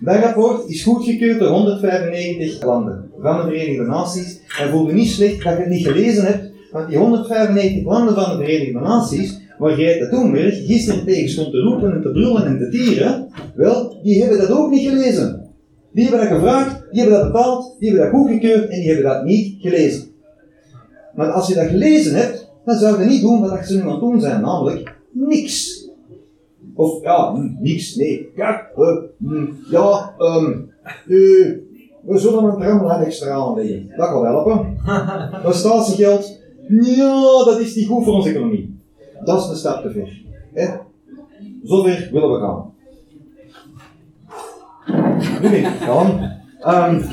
Dat 0.00 0.16
rapport 0.16 0.68
is 0.68 0.82
goedgekeurd 0.82 1.38
door 1.38 1.48
195 1.48 2.62
landen 2.62 3.10
van 3.18 3.36
de 3.36 3.42
Verenigde 3.42 3.84
Naties. 3.84 4.40
En 4.58 4.70
voel 4.70 4.86
je 4.86 4.92
niet 4.92 5.10
slecht 5.10 5.42
dat 5.42 5.52
je 5.52 5.58
het 5.58 5.68
niet 5.68 5.86
gelezen 5.86 6.24
hebt, 6.24 6.50
want 6.72 6.88
die 6.88 6.98
195 6.98 7.84
landen 7.84 8.14
van 8.14 8.38
de 8.38 8.44
Verenigde 8.44 8.80
Naties, 8.80 9.40
waar 9.58 9.72
Greta 9.72 10.08
Thunberg 10.08 10.66
gisteren 10.66 11.04
tegen 11.04 11.30
stond 11.30 11.50
te 11.50 11.58
roepen 11.58 11.92
en 11.92 12.02
te 12.02 12.10
brullen 12.10 12.46
en 12.46 12.58
te 12.58 12.68
tieren, 12.68 13.28
wel, 13.54 14.00
die 14.02 14.20
hebben 14.20 14.38
dat 14.38 14.50
ook 14.50 14.70
niet 14.70 14.88
gelezen. 14.88 15.50
Die 15.92 16.08
hebben 16.08 16.28
dat 16.28 16.38
gevraagd, 16.38 16.82
die 16.90 17.00
hebben 17.00 17.18
dat 17.18 17.32
betaald, 17.32 17.76
die 17.78 17.88
hebben 17.88 18.10
dat 18.10 18.20
goedgekeurd 18.20 18.68
en 18.68 18.78
die 18.78 18.86
hebben 18.86 19.04
dat 19.04 19.24
niet 19.24 19.56
gelezen. 19.60 20.02
Maar 21.14 21.30
als 21.30 21.48
je 21.48 21.54
dat 21.54 21.66
gelezen 21.66 22.14
hebt, 22.14 22.50
dan 22.64 22.78
zou 22.78 23.00
je 23.00 23.08
niet 23.08 23.20
doen 23.20 23.40
wat 23.40 23.66
ze 23.66 23.74
nu 23.74 23.80
aan 23.80 23.90
het 23.90 24.00
doen 24.00 24.20
zijn, 24.20 24.40
namelijk 24.40 24.94
niks. 25.12 25.83
Of 26.74 27.02
ja, 27.02 27.32
niks, 27.60 27.94
nee. 27.94 28.32
Kijk, 28.34 28.72
uh, 28.76 29.48
ja, 29.70 30.14
um, 30.18 30.70
uh, 31.06 31.56
we 32.02 32.18
zullen 32.18 32.44
een 32.44 32.60
tramlijn 32.60 33.04
extra 33.04 33.30
aanleggen. 33.30 33.92
Dat 33.96 34.08
kan 34.08 34.24
helpen. 34.24 34.78
Dat 35.44 35.54
statiegeld, 35.54 36.38
ja, 36.68 37.44
dat 37.44 37.60
is 37.60 37.74
niet 37.74 37.86
goed 37.86 38.04
voor 38.04 38.14
onze 38.14 38.28
economie. 38.28 38.78
Dat 39.24 39.42
is 39.42 39.48
een 39.48 39.56
stap 39.56 39.82
te 39.82 39.90
ver. 39.90 40.22
Hè? 40.52 40.68
Zover 41.62 42.08
willen 42.12 42.30
we 42.30 42.38
gaan. 42.38 42.72
Nu 45.42 45.50
ben 45.50 45.58
ik 45.58 45.66
gaan. 45.66 46.32
Um, 46.66 47.04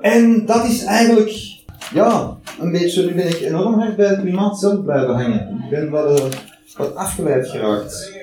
en 0.00 0.46
dat 0.46 0.64
is 0.64 0.84
eigenlijk, 0.84 1.62
ja, 1.92 2.38
een 2.60 2.72
beetje, 2.72 3.06
nu 3.06 3.14
ben 3.14 3.26
ik 3.26 3.40
enorm 3.40 3.74
hard 3.74 3.96
bij 3.96 4.06
het 4.06 4.20
klimaat 4.20 4.58
zelf 4.58 4.84
blijven 4.84 5.14
hangen. 5.14 5.62
Ik 5.64 5.70
ben 5.70 5.90
wat, 5.90 6.20
uh, 6.20 6.26
wat 6.76 6.94
afgeleid 6.94 7.48
geraakt. 7.48 8.12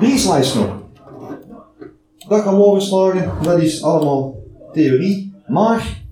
Die 0.00 0.18
slice 0.18 0.58
nog. 0.58 0.82
Dat 2.28 2.44
we 2.44 2.50
overslagen, 2.50 3.32
dat 3.42 3.62
is 3.62 3.82
allemaal 3.82 4.42
theorie. 4.72 5.32
Maar, 5.46 6.02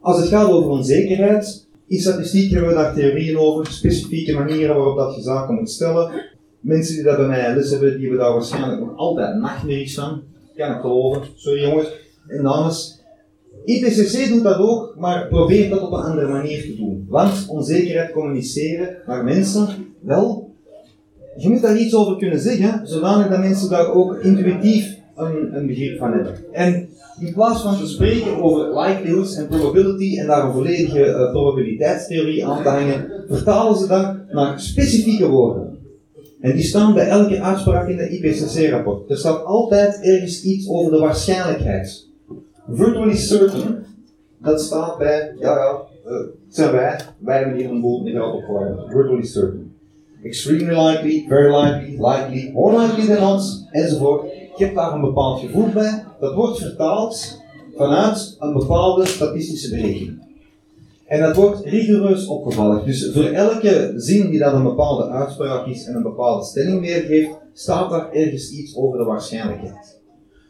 als 0.00 0.18
het 0.18 0.28
gaat 0.28 0.50
over 0.50 0.70
onzekerheid, 0.70 1.66
in 1.86 2.00
statistiek 2.00 2.50
hebben 2.50 2.68
we 2.68 2.74
daar 2.74 2.94
theorieën 2.94 3.38
over, 3.38 3.66
specifieke 3.66 4.34
manieren 4.34 4.76
waarop 4.76 4.96
dat 4.96 5.14
je 5.14 5.22
zaken 5.22 5.54
moet 5.54 5.70
stellen. 5.70 6.10
Mensen 6.60 6.94
die 6.94 7.04
dat 7.04 7.16
bij 7.16 7.26
mij 7.26 7.54
les 7.54 7.70
hebben, 7.70 7.90
die 7.90 8.00
hebben 8.00 8.18
daar 8.18 8.32
waarschijnlijk 8.32 8.80
nog 8.80 8.96
altijd 8.96 9.36
nachtmerries 9.36 9.94
van. 9.94 10.22
Kan 10.56 10.74
ik 10.74 10.80
geloven. 10.80 11.22
Sorry 11.34 11.62
jongens 11.62 11.88
en 12.28 12.42
dames. 12.42 12.99
IPCC 13.64 14.28
doet 14.28 14.42
dat 14.42 14.58
ook, 14.58 14.94
maar 14.98 15.28
probeert 15.28 15.70
dat 15.70 15.80
op 15.80 15.92
een 15.92 16.02
andere 16.02 16.28
manier 16.28 16.62
te 16.62 16.76
doen. 16.76 17.06
Want 17.08 17.46
onzekerheid 17.48 18.12
communiceren 18.12 18.96
naar 19.06 19.24
mensen, 19.24 19.68
wel, 20.00 20.54
je 21.36 21.48
moet 21.48 21.62
daar 21.62 21.76
iets 21.76 21.94
over 21.94 22.16
kunnen 22.16 22.40
zeggen, 22.40 22.86
zodanig 22.86 23.28
dat 23.28 23.38
mensen 23.38 23.70
daar 23.70 23.92
ook 23.92 24.18
intuïtief 24.22 24.98
een, 25.16 25.56
een 25.56 25.66
begrip 25.66 25.98
van 25.98 26.12
hebben. 26.12 26.34
En 26.52 26.88
in 27.20 27.32
plaats 27.32 27.62
van 27.62 27.78
te 27.78 27.86
spreken 27.86 28.42
over 28.42 28.80
likelihoods 28.80 29.36
en 29.36 29.46
probability 29.46 30.18
en 30.18 30.26
daar 30.26 30.44
een 30.44 30.52
volledige 30.52 31.06
uh, 31.06 31.30
probabiliteitstheorie 31.30 32.46
aan 32.46 32.62
te 32.62 32.68
hangen, 32.68 33.24
vertalen 33.28 33.78
ze 33.78 33.86
dat 33.86 34.16
naar 34.32 34.60
specifieke 34.60 35.28
woorden. 35.28 35.78
En 36.40 36.54
die 36.54 36.64
staan 36.64 36.94
bij 36.94 37.08
elke 37.08 37.40
uitspraak 37.40 37.88
in 37.88 37.98
het 37.98 38.10
IPCC-rapport. 38.10 39.10
Er 39.10 39.16
staat 39.16 39.44
altijd 39.44 40.00
ergens 40.02 40.42
iets 40.42 40.68
over 40.68 40.92
de 40.92 40.98
waarschijnlijkheid. 40.98 42.08
Virtually 42.70 43.16
certain, 43.16 43.84
dat 44.38 44.60
staat 44.60 44.98
bij, 44.98 45.34
ja 45.38 45.56
ja, 45.56 45.82
uh, 46.06 46.26
zijn 46.48 46.72
wij, 46.72 47.00
wij 47.18 47.38
hebben 47.38 47.56
hier 47.56 47.70
een 47.70 47.80
boel 47.80 48.02
niet 48.02 48.18
opgehouden. 48.18 48.90
Virtually 48.90 49.24
certain. 49.24 49.74
Extremely 50.22 50.88
likely, 50.88 51.24
very 51.28 51.54
likely, 51.54 52.06
likely, 52.06 52.50
more 52.52 52.80
likely 52.80 53.06
than 53.06 53.20
not, 53.20 53.66
enzovoort. 53.70 54.22
Je 54.56 54.64
hebt 54.64 54.76
daar 54.76 54.92
een 54.92 55.00
bepaald 55.00 55.40
gevoel 55.40 55.68
bij. 55.68 56.04
Dat 56.20 56.34
wordt 56.34 56.58
vertaald 56.58 57.38
vanuit 57.76 58.36
een 58.38 58.52
bepaalde 58.52 59.06
statistische 59.06 59.70
berekening. 59.70 60.22
En 61.06 61.20
dat 61.20 61.36
wordt 61.36 61.64
rigoureus 61.64 62.26
opgevallen. 62.26 62.84
Dus 62.84 63.10
voor 63.12 63.24
elke 63.24 63.92
zin 63.96 64.30
die 64.30 64.38
dat 64.38 64.52
een 64.52 64.62
bepaalde 64.62 65.08
uitspraak 65.08 65.66
is 65.66 65.86
en 65.86 65.94
een 65.94 66.02
bepaalde 66.02 66.44
stelling 66.44 66.80
weergeeft, 66.80 67.30
staat 67.52 67.90
daar 67.90 68.12
ergens 68.12 68.50
iets 68.50 68.76
over 68.76 68.98
de 68.98 69.04
waarschijnlijkheid. 69.04 69.98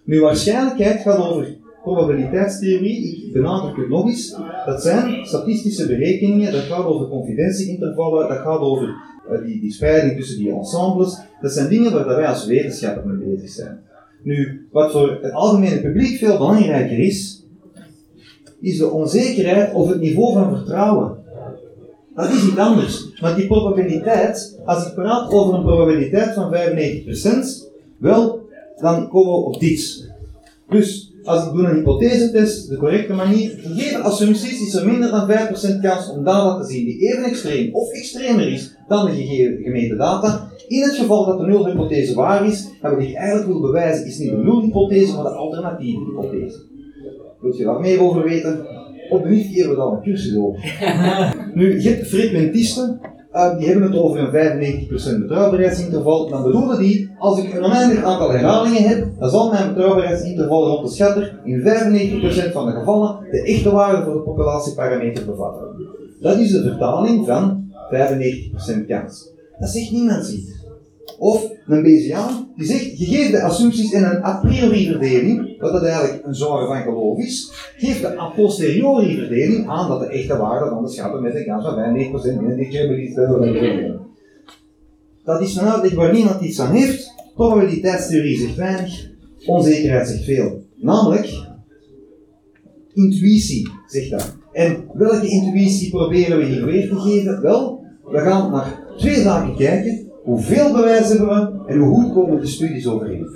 Nu, 0.04 0.20
waarschijnlijkheid 0.20 1.00
gaat 1.00 1.18
over 1.18 1.56
probabiliteitstheorie. 1.82 3.26
Ik 3.26 3.32
benadruk 3.32 3.76
het 3.76 3.88
nog 3.88 4.06
eens. 4.06 4.36
Dat 4.66 4.82
zijn 4.82 5.26
statistische 5.26 5.86
berekeningen, 5.86 6.52
dat 6.52 6.62
gaat 6.62 6.84
over 6.84 7.08
confidentieintervallen, 7.08 8.28
dat 8.28 8.38
gaat 8.38 8.60
over 8.60 8.94
uh, 9.32 9.44
die, 9.44 9.60
die 9.60 9.72
spreiding 9.72 10.16
tussen 10.16 10.38
die 10.38 10.52
ensembles. 10.52 11.18
Dat 11.40 11.52
zijn 11.52 11.68
dingen 11.68 11.92
waar 11.92 12.06
wij 12.06 12.26
als 12.26 12.46
wetenschapper 12.46 13.06
mee 13.06 13.28
bezig 13.28 13.50
zijn. 13.50 13.80
Nu, 14.22 14.66
wat 14.70 14.92
voor 14.92 15.18
het 15.22 15.32
algemene 15.32 15.80
publiek 15.80 16.18
veel 16.18 16.38
belangrijker 16.38 16.98
is, 16.98 17.44
is 18.60 18.78
de 18.78 18.90
onzekerheid 18.90 19.74
of 19.74 19.88
het 19.88 20.00
niveau 20.00 20.32
van 20.32 20.56
vertrouwen. 20.56 21.18
Dat 22.14 22.28
is 22.28 22.46
iets 22.46 22.56
anders. 22.56 23.08
Want 23.20 23.36
die 23.36 23.46
probabiliteit, 23.46 24.58
als 24.64 24.86
ik 24.86 24.94
praat 24.94 25.32
over 25.32 25.54
een 25.54 25.62
probabiliteit 25.62 26.34
van 26.34 26.54
95%, 26.54 27.70
wel, 27.98 28.48
dan 28.80 29.08
komen 29.08 29.32
we 29.32 29.38
op 29.38 29.60
dit. 29.60 30.10
Dus, 30.68 31.09
als 31.24 31.46
ik 31.46 31.52
doe 31.52 31.64
een 31.64 31.74
hypothesetest, 31.74 32.68
de 32.68 32.76
correcte 32.76 33.12
manier, 33.12 33.50
gegeven 33.62 34.02
assumpties 34.02 34.66
is 34.66 34.74
er 34.74 34.86
minder 34.86 35.10
dan 35.10 35.30
5% 35.30 35.80
kans 35.82 36.10
om 36.10 36.24
data 36.24 36.60
te 36.60 36.72
zien 36.72 36.84
die 36.84 36.98
even 36.98 37.24
extreem 37.24 37.74
of 37.74 37.92
extremer 37.92 38.52
is 38.52 38.76
dan 38.88 39.06
de 39.06 39.12
gegeven 39.12 39.62
gemeten 39.62 39.98
data. 39.98 40.48
In 40.68 40.82
het 40.82 40.94
geval 40.94 41.26
dat 41.26 41.38
de 41.38 41.46
nulhypothese 41.46 42.14
waar 42.14 42.46
is, 42.46 42.68
dan 42.82 42.94
wat 42.94 43.02
ik 43.02 43.14
eigenlijk 43.14 43.46
wil 43.48 43.60
bewijzen 43.60 44.06
is 44.06 44.18
niet 44.18 44.30
de 44.30 44.36
nulhypothese, 44.36 45.14
maar 45.14 45.22
de 45.22 45.28
alternatieve 45.28 46.04
hypothese. 46.04 46.58
Wilt 47.40 47.56
je 47.56 47.64
daar 47.64 47.80
meer 47.80 48.02
over 48.02 48.24
weten? 48.24 48.66
Op 49.10 49.22
de 49.22 49.28
NIF 49.28 49.52
geven 49.52 49.70
we 49.70 49.76
daar 49.76 49.86
een 49.86 50.02
cursus 50.02 50.36
over. 50.36 50.60
nu, 51.54 51.82
je 51.82 51.88
hebt 51.88 52.06
frequentisten, 52.06 53.00
uh, 53.34 53.58
die 53.58 53.68
hebben 53.68 53.90
het 53.90 54.00
over 54.00 54.34
een 54.34 55.18
95% 55.18 55.20
betrouwbaarheidsinterval. 55.20 56.28
Dan 56.28 56.42
bedoelen 56.42 56.78
die, 56.78 57.10
als 57.18 57.38
ik 57.38 57.54
een 57.54 57.64
oneindig 57.64 58.04
aantal 58.04 58.30
herhalingen 58.30 58.88
heb, 58.88 59.06
dan 59.18 59.30
zal 59.30 59.50
mijn 59.50 59.74
betrouwbaarheidsinterval 59.74 60.66
rond 60.66 60.88
de 60.88 60.94
schatter 60.94 61.40
in 61.44 61.60
95% 61.60 62.52
van 62.52 62.66
de 62.66 62.72
gevallen 62.72 63.18
de 63.30 63.42
echte 63.42 63.70
waarde 63.70 64.04
voor 64.04 64.12
de 64.12 64.20
populatieparameter 64.20 65.24
bevatten. 65.24 65.68
Dat 66.20 66.38
is 66.38 66.50
de 66.50 66.62
vertaling 66.62 67.26
van 67.26 67.72
95% 68.82 68.86
kans. 68.86 69.30
Dat 69.58 69.68
zegt 69.68 69.90
niemand 69.90 70.28
iets. 70.28 70.59
Of 71.18 71.50
een 71.66 71.82
Bayesiaan 71.82 72.48
die 72.56 72.66
zegt, 72.66 72.90
geeft 72.96 73.30
de 73.30 73.42
assumpties 73.42 73.92
in 73.92 74.04
een 74.04 74.24
a 74.24 74.40
priori 74.40 74.86
verdeling, 74.86 75.60
wat 75.60 75.72
dat 75.72 75.84
eigenlijk 75.84 76.26
een 76.26 76.34
zware 76.34 76.66
van 76.66 76.82
geloof 76.82 77.18
is, 77.18 77.52
geeft 77.76 78.00
de 78.00 78.18
a 78.18 78.26
posteriori 78.26 79.16
verdeling 79.16 79.68
aan 79.68 79.88
dat 79.88 80.00
de 80.00 80.06
echte 80.06 80.36
waarde 80.36 80.70
van 80.70 80.84
de 80.84 80.90
schatten 80.90 81.22
met 81.22 81.34
een 81.34 81.44
kans 81.44 81.64
van 81.64 81.74
95% 81.74 81.78
in 82.24 82.56
de 82.56 83.98
Dat 85.24 85.40
is 85.40 85.56
een 85.56 85.68
uitleg 85.68 85.94
waar 85.94 86.12
niemand 86.12 86.40
iets 86.40 86.60
aan 86.60 86.74
heeft. 86.74 87.12
Probabiliteitstheorie 87.34 88.38
zegt 88.38 88.56
weinig, 88.56 89.10
onzekerheid 89.46 90.08
zegt 90.08 90.24
veel. 90.24 90.62
Namelijk, 90.76 91.48
intuïtie 92.94 93.70
zegt 93.86 94.10
dat. 94.10 94.36
En 94.52 94.84
welke 94.92 95.28
intuïtie 95.28 95.90
proberen 95.90 96.38
we 96.38 96.44
hier 96.44 96.64
weer 96.64 96.88
te 96.88 96.96
geven? 96.96 97.42
Wel, 97.42 97.84
we 98.04 98.18
gaan 98.18 98.50
naar 98.50 98.78
twee 98.96 99.14
zaken 99.14 99.56
kijken 99.56 100.09
Hoeveel 100.30 100.72
bewijs 100.72 101.08
hebben 101.08 101.28
we 101.28 101.64
en 101.66 101.78
hoe 101.78 102.02
goed 102.02 102.12
komen 102.12 102.40
de 102.40 102.46
studies 102.46 102.86
overeen? 102.86 103.26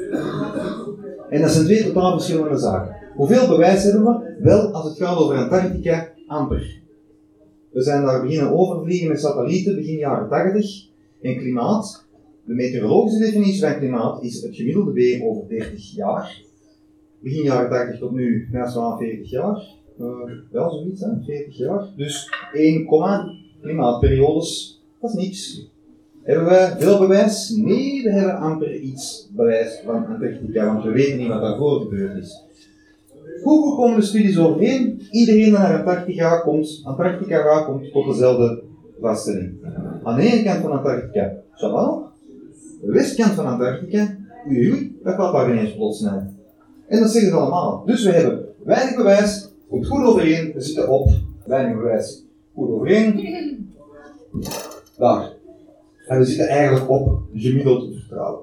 En 1.28 1.40
dat 1.40 1.50
zijn 1.50 1.64
twee 1.64 1.84
totaal 1.84 2.12
verschillende 2.12 2.58
zaken. 2.58 2.96
Hoeveel 3.14 3.48
bewijs 3.48 3.82
hebben 3.82 4.02
we? 4.02 4.36
Wel, 4.40 4.72
als 4.72 4.84
het 4.84 4.96
gaat 4.96 5.16
over 5.16 5.36
Antarctica, 5.36 6.12
amper. 6.26 6.80
We 7.70 7.82
zijn 7.82 8.04
daar 8.04 8.22
beginnen 8.22 8.52
overvliegen 8.52 9.08
met 9.08 9.20
satellieten 9.20 9.74
begin 9.74 9.96
jaren 9.98 10.28
80. 10.28 10.88
En 11.22 11.36
klimaat, 11.36 12.06
de 12.44 12.54
meteorologische 12.54 13.24
definitie 13.24 13.60
van 13.60 13.78
klimaat 13.78 14.22
is 14.22 14.42
het 14.42 14.56
gemiddelde 14.56 14.92
weer 14.92 15.24
over 15.24 15.48
30 15.48 15.94
jaar. 15.94 16.42
Begin 17.20 17.42
jaren 17.42 17.70
80 17.70 17.98
tot 17.98 18.12
nu, 18.12 18.48
naast 18.52 18.78
40 18.98 19.30
jaar. 19.30 19.62
Uh, 20.00 20.32
ja, 20.52 20.70
zoiets, 20.70 21.00
hè? 21.00 21.08
40 21.24 21.56
jaar. 21.56 21.88
Dus 21.96 22.30
1, 22.52 22.86
klimaatperiodes, 23.60 24.82
dat 25.00 25.10
is 25.10 25.16
niks. 25.16 25.72
Hebben 26.24 26.44
we 26.44 26.74
veel 26.78 26.98
bewijs? 26.98 27.50
Nee, 27.50 28.02
we 28.02 28.10
hebben 28.10 28.36
amper 28.36 28.80
iets 28.80 29.28
bewijs 29.32 29.80
van 29.84 30.06
Antarctica, 30.06 30.66
want 30.66 30.84
we 30.84 30.90
weten 30.90 31.18
niet 31.18 31.28
wat 31.28 31.40
daarvoor 31.40 31.80
gebeurd 31.80 32.16
is. 32.16 32.42
Hoe 33.42 33.76
komen 33.76 34.00
de 34.00 34.06
studies 34.06 34.38
overeen? 34.38 35.02
Iedereen 35.10 35.42
die 35.42 35.52
naar 35.52 35.78
Antarctica 35.78 36.36
komt, 36.36 36.80
Antarctica 36.84 37.62
komt 37.64 37.92
tot 37.92 38.06
dezelfde 38.06 38.62
vaststelling. 39.00 39.52
Aan 40.02 40.16
de 40.16 40.22
ene 40.22 40.42
kant 40.42 40.60
van 40.60 40.72
Antarctica, 40.72 41.32
zowel. 41.54 42.08
De 42.80 42.92
westkant 42.92 43.32
van 43.32 43.46
Antarctica, 43.46 44.16
oei, 44.48 44.98
dat 45.02 45.14
gaat 45.14 45.32
daar 45.32 45.50
ineens 45.50 45.74
plots 45.74 45.98
snel. 45.98 46.22
En 46.88 47.00
dat 47.00 47.10
zeggen 47.10 47.30
ze 47.30 47.36
allemaal. 47.36 47.82
Dus 47.86 48.04
we 48.04 48.10
hebben 48.10 48.44
weinig 48.64 48.96
bewijs, 48.96 49.48
komt 49.68 49.86
goed 49.86 50.04
overeen, 50.04 50.52
we 50.54 50.60
zitten 50.60 50.88
op 50.88 51.10
weinig 51.46 51.76
bewijs, 51.76 52.24
goed 52.54 52.68
overeen. 52.68 53.28
Daar. 54.98 55.33
En 56.06 56.18
we 56.18 56.24
zitten 56.24 56.48
eigenlijk 56.48 56.90
op 56.90 57.20
gemiddeld 57.34 57.94
vertrouwen. 57.94 58.42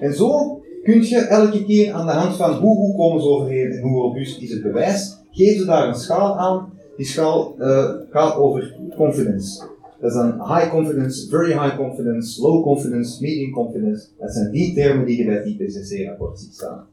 En 0.00 0.14
zo 0.14 0.60
kun 0.82 1.02
je 1.02 1.16
elke 1.18 1.64
keer 1.64 1.92
aan 1.92 2.06
de 2.06 2.12
hand 2.12 2.36
van 2.36 2.54
hoe 2.54 2.76
goed 2.76 2.96
komen 2.96 3.22
ze 3.22 3.28
overeen 3.28 3.70
en 3.70 3.80
hoe 3.80 4.00
robuust 4.00 4.42
is 4.42 4.50
het 4.50 4.62
bewijs, 4.62 5.16
geven 5.30 5.58
ze 5.58 5.64
daar 5.64 5.88
een 5.88 5.94
schaal 5.94 6.38
aan. 6.38 6.72
Die 6.96 7.06
schaal 7.06 7.54
uh, 7.58 7.90
gaat 8.10 8.36
over 8.36 8.76
confidence. 8.96 9.66
Dat 10.00 10.10
is 10.10 10.16
een 10.16 10.32
high 10.32 10.70
confidence, 10.70 11.28
very 11.28 11.52
high 11.52 11.76
confidence, 11.76 12.42
low 12.42 12.62
confidence, 12.62 13.22
medium 13.22 13.50
confidence. 13.50 14.06
Dat 14.18 14.32
zijn 14.32 14.50
die 14.50 14.74
termen 14.74 15.06
die 15.06 15.18
je 15.18 15.24
bij 15.24 15.34
het 15.34 15.46
IPCC-rapport 15.46 16.38
ziet 16.38 16.54
staan. 16.54 16.86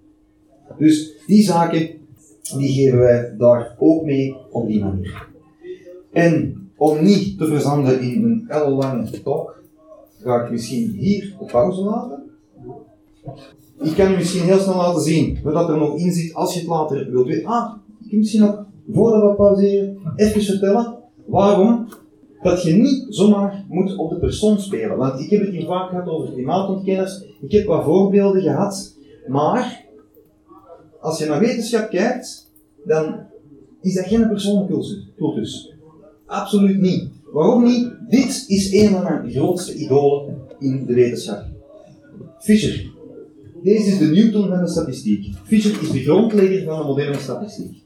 Dus 0.78 1.14
die 1.28 1.44
zaken, 1.44 1.90
die 2.58 2.74
geven 2.74 3.00
wij 3.00 3.34
daar 3.38 3.76
ook 3.80 4.06
mee 4.06 4.36
op 4.52 4.68
die 4.68 4.84
manier. 4.84 5.28
En 6.12 6.56
om 6.78 7.04
niet 7.04 7.38
te 7.38 7.46
verzanden 7.46 8.02
in 8.02 8.24
een 8.24 8.46
ellenlange 8.48 9.22
talk, 9.24 9.64
ga 10.26 10.44
ik 10.44 10.52
misschien 10.52 10.92
hier 10.92 11.36
op 11.40 11.48
pauze 11.48 11.82
laten. 11.82 12.24
Ik 13.82 13.96
kan 13.96 14.16
misschien 14.16 14.44
heel 14.44 14.60
snel 14.60 14.76
laten 14.76 15.02
zien 15.02 15.40
wat 15.44 15.70
er 15.70 15.78
nog 15.78 15.98
in 15.98 16.12
zit 16.12 16.34
als 16.34 16.54
je 16.54 16.60
het 16.60 16.68
later 16.68 17.12
wilt 17.12 17.28
weten. 17.28 17.46
Ah, 17.46 17.74
ik 18.04 18.10
kan 18.10 18.20
misschien 18.20 18.42
nog, 18.42 18.66
voordat 18.92 19.30
we 19.30 19.36
pauzeren, 19.36 19.98
even 20.16 20.42
vertellen 20.42 20.98
waarom 21.26 21.88
dat 22.42 22.64
je 22.64 22.74
niet 22.74 23.06
zomaar 23.10 23.66
moet 23.70 23.98
op 23.98 24.10
de 24.10 24.20
persoon 24.20 24.60
spelen. 24.60 24.98
Want 24.98 25.20
ik 25.20 25.30
heb 25.30 25.42
het 25.42 25.50
hier 25.50 25.66
vaak 25.66 25.90
gehad 25.90 26.08
over 26.08 26.34
klimaatontkenners. 26.34 27.24
Ik 27.42 27.52
heb 27.52 27.66
wat 27.66 27.84
voorbeelden 27.84 28.42
gehad. 28.42 28.98
Maar, 29.28 29.86
als 31.00 31.20
je 31.20 31.26
naar 31.26 31.40
wetenschap 31.40 31.90
kijkt, 31.90 32.52
dan 32.86 33.20
is 33.82 33.94
dat 33.94 34.06
geen 34.06 34.28
persoonlijke 34.28 35.04
cultus. 35.18 35.74
Absoluut 36.26 36.82
niet. 36.82 37.10
Waarom 37.32 37.64
niet? 37.64 37.95
Dit 38.10 38.44
is 38.48 38.74
een 38.74 38.90
van 38.90 39.04
mijn 39.04 39.32
grootste 39.32 39.76
idolen 39.76 40.38
in 40.60 40.86
de 40.86 40.94
wetenschap. 40.94 41.46
Fischer. 42.40 42.94
Deze 43.64 43.88
is 43.88 43.98
de 43.98 44.06
Newton 44.06 44.50
van 44.50 44.60
de 44.60 44.68
statistiek. 44.68 45.34
Fischer 45.44 45.82
is 45.82 45.92
de 45.92 46.00
grondlegger 46.00 46.64
van 46.64 46.78
de 46.78 46.86
moderne 46.86 47.20
statistiek. 47.20 47.84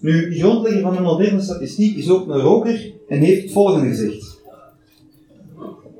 Nu, 0.00 0.28
de 0.28 0.38
grondlegger 0.38 0.82
van 0.82 0.94
de 0.94 1.00
moderne 1.00 1.40
statistiek 1.40 1.96
is 1.96 2.10
ook 2.10 2.28
een 2.28 2.40
roker 2.40 2.92
en 3.08 3.18
heeft 3.18 3.42
het 3.42 3.52
volgende 3.52 3.88
gezegd. 3.88 4.40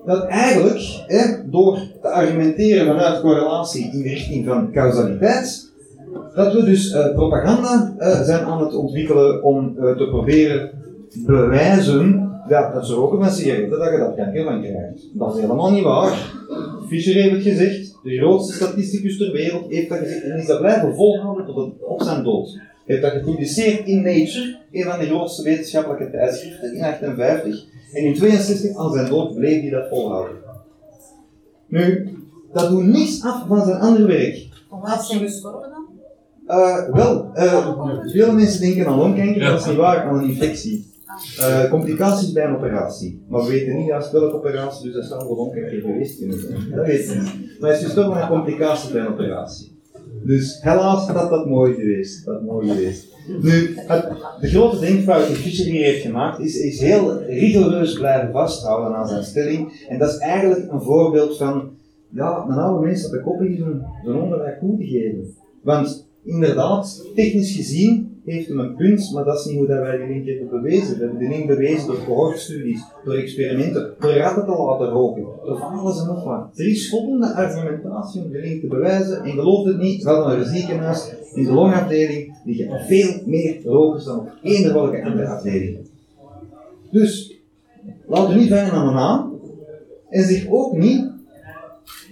Dat 0.07 0.27
eigenlijk, 0.27 1.43
door 1.51 1.79
te 2.03 2.09
argumenteren 2.09 2.87
vanuit 2.87 3.21
correlatie 3.21 3.91
in 3.93 4.03
de 4.03 4.09
richting 4.09 4.47
van 4.47 4.73
causaliteit, 4.73 5.71
dat 6.35 6.53
we 6.53 6.65
dus 6.65 6.93
uh, 6.93 7.15
propaganda 7.15 7.95
uh, 7.99 8.21
zijn 8.21 8.45
aan 8.45 8.61
het 8.61 8.75
ontwikkelen 8.75 9.43
om 9.43 9.77
uh, 9.79 9.97
te 9.97 10.09
proberen 10.09 10.71
bewijzen 11.27 12.32
ja, 12.49 12.73
dat 12.73 12.87
ze 12.87 12.95
roken 12.95 13.19
van 13.19 13.31
sigaretten, 13.31 13.79
dat 13.79 13.91
je 13.91 13.99
dat 13.99 14.15
kanker 14.15 14.45
van 14.45 14.63
krijgt. 14.63 15.09
Dat 15.13 15.35
is 15.35 15.41
helemaal 15.41 15.71
niet 15.71 15.85
waar. 15.85 16.33
Fischer 16.89 17.15
heeft 17.15 17.35
het 17.35 17.43
gezegd, 17.43 17.99
de 18.03 18.17
grootste 18.17 18.53
statisticus 18.53 19.19
ter 19.19 19.33
wereld 19.33 19.71
heeft 19.71 19.89
dat 19.89 19.99
gezegd 19.99 20.23
en 20.23 20.39
is 20.39 20.47
dat 20.47 20.61
blijven 20.61 20.95
volhouden 20.95 21.47
tot 21.47 21.57
het, 21.57 21.83
op 21.85 22.03
zijn 22.03 22.25
dood. 22.25 22.61
Heeft 22.85 23.03
dat 23.03 23.13
gepubliceerd 23.13 23.87
in 23.87 24.03
Nature, 24.03 24.59
een 24.73 24.85
van 24.85 24.99
de 24.99 25.07
grootste 25.07 25.43
wetenschappelijke 25.43 26.11
tijdschriften, 26.11 26.73
in 26.73 26.79
1958. 26.79 27.65
En 27.93 28.05
in 28.05 28.15
62 28.15 28.77
aan 28.77 28.93
zijn 28.93 29.09
dood 29.09 29.35
bleef 29.35 29.61
hij 29.61 29.71
dat 29.71 29.89
volhouden. 29.89 30.37
Nu, 31.67 32.17
dat 32.53 32.69
doet 32.71 32.85
niets 32.85 33.23
af 33.25 33.45
van 33.49 33.65
zijn 33.65 33.81
andere 33.81 34.07
werk. 34.07 34.49
Wat 34.69 35.05
zijn 35.05 35.21
gestorven 35.21 35.71
dan? 35.71 35.81
Uh, 36.59 36.89
wel, 36.89 37.31
uh, 37.35 37.99
veel 38.07 38.33
mensen 38.33 38.61
denken 38.61 38.87
aan 38.87 38.99
longkanker, 38.99 39.41
dat 39.41 39.61
is 39.61 39.67
niet 39.67 39.77
waar, 39.77 40.03
aan 40.03 40.19
een 40.19 40.29
infectie. 40.29 40.92
Uh, 41.39 41.71
complicaties 41.71 42.33
bij 42.33 42.45
een 42.45 42.57
operatie. 42.57 43.25
Maar 43.29 43.43
we 43.43 43.49
weten 43.49 43.77
niet 43.77 43.87
juist 43.87 44.11
welke 44.11 44.37
operatie, 44.37 44.85
dus 44.85 44.95
dat 44.95 45.05
zou 45.05 45.21
gewoon 45.21 45.51
keer 45.51 45.69
geweest 45.69 46.19
kunnen 46.19 46.41
zijn. 46.41 46.71
Dat 46.75 46.87
weten 46.87 47.17
we 47.17 47.23
niet. 47.23 47.61
Maar 47.61 47.71
het 47.71 47.83
is 47.83 47.95
toch 47.95 48.21
een 48.21 48.29
complicatie 48.29 48.93
bij 48.93 49.01
een 49.01 49.13
operatie. 49.13 49.81
Dus 50.25 50.59
helaas 50.61 51.07
dat 51.07 51.31
dat 51.31 51.47
mooi 51.47 51.75
geweest. 51.75 52.25
Dat 52.25 52.43
mooi 52.43 52.69
geweest. 52.69 53.11
Nu, 53.43 53.75
het, 53.77 54.09
de 54.41 54.49
grote 54.49 54.79
denkfout 54.79 55.27
die 55.27 55.37
Fischer 55.37 55.67
hier 55.67 55.85
heeft 55.85 56.03
gemaakt, 56.03 56.41
is, 56.41 56.57
is 56.57 56.81
heel 56.81 57.23
rigoureus 57.23 57.93
blijven 57.93 58.33
vasthouden 58.33 58.97
aan 58.97 59.09
zijn 59.09 59.25
stelling. 59.25 59.87
En 59.89 59.99
dat 59.99 60.11
is 60.11 60.19
eigenlijk 60.19 60.73
een 60.73 60.83
voorbeeld 60.83 61.37
van, 61.37 61.71
ja, 62.09 62.47
een 62.49 62.57
oude 62.57 62.87
mens 62.87 63.03
dat 63.03 63.11
de 63.11 63.21
kop 63.21 63.39
zijn 64.05 64.17
onderwijs 64.17 64.59
toe 64.61 64.77
te 64.79 64.85
geven. 64.85 65.35
Want 65.63 66.09
inderdaad, 66.25 67.05
technisch 67.15 67.57
gezien, 67.57 68.12
heeft 68.25 68.49
hem 68.49 68.59
een 68.59 68.75
punt, 68.75 69.11
maar 69.15 69.25
dat 69.25 69.39
is 69.39 69.45
niet 69.45 69.59
hoe 69.59 69.67
dat 69.67 69.79
wij 69.79 69.97
die 69.97 70.07
link 70.07 70.27
hebben 70.27 70.63
bewezen. 70.63 70.95
We 70.95 71.03
hebben 71.03 71.19
die 71.19 71.29
link 71.29 71.47
bewezen 71.47 71.87
door 71.87 72.05
cohortstudies, 72.07 72.83
door 73.05 73.15
experimenten, 73.15 73.95
door 73.99 74.13
ratten 74.13 74.45
te 74.45 74.51
laten 74.51 74.89
roken, 74.89 75.23
door 75.45 75.59
van 75.59 75.73
alles 75.73 76.01
en 76.01 76.07
nog 76.07 76.25
wat. 76.25 76.51
Er 76.55 76.69
is 76.69 76.89
voldoende 76.89 77.35
argumentatie 77.35 78.23
om 78.23 78.31
die 78.31 78.41
link 78.41 78.61
te 78.61 78.67
bewijzen, 78.67 79.23
en 79.25 79.31
geloof 79.31 79.65
het 79.65 79.79
niet, 79.79 80.03
we 80.03 80.11
hadden 80.11 80.39
een 80.39 80.55
ziekenhuis 80.55 81.15
in 81.35 81.45
de 81.45 81.53
longafdeling 81.53 82.37
liggen 82.45 82.81
veel 82.81 83.21
meer 83.27 83.63
rokers 83.65 84.05
dan 84.05 84.19
op 84.19 84.33
eender 84.43 84.73
welke 84.73 85.05
andere 85.05 85.27
afdeling. 85.27 85.79
Dus, 86.91 87.41
laten 88.07 88.35
we 88.35 88.41
niet 88.41 88.49
vangen 88.49 88.73
aan 88.73 88.89
een 88.89 88.95
naam, 88.95 89.41
en 90.09 90.25
zich 90.25 90.47
ook 90.51 90.77
niet 90.77 91.12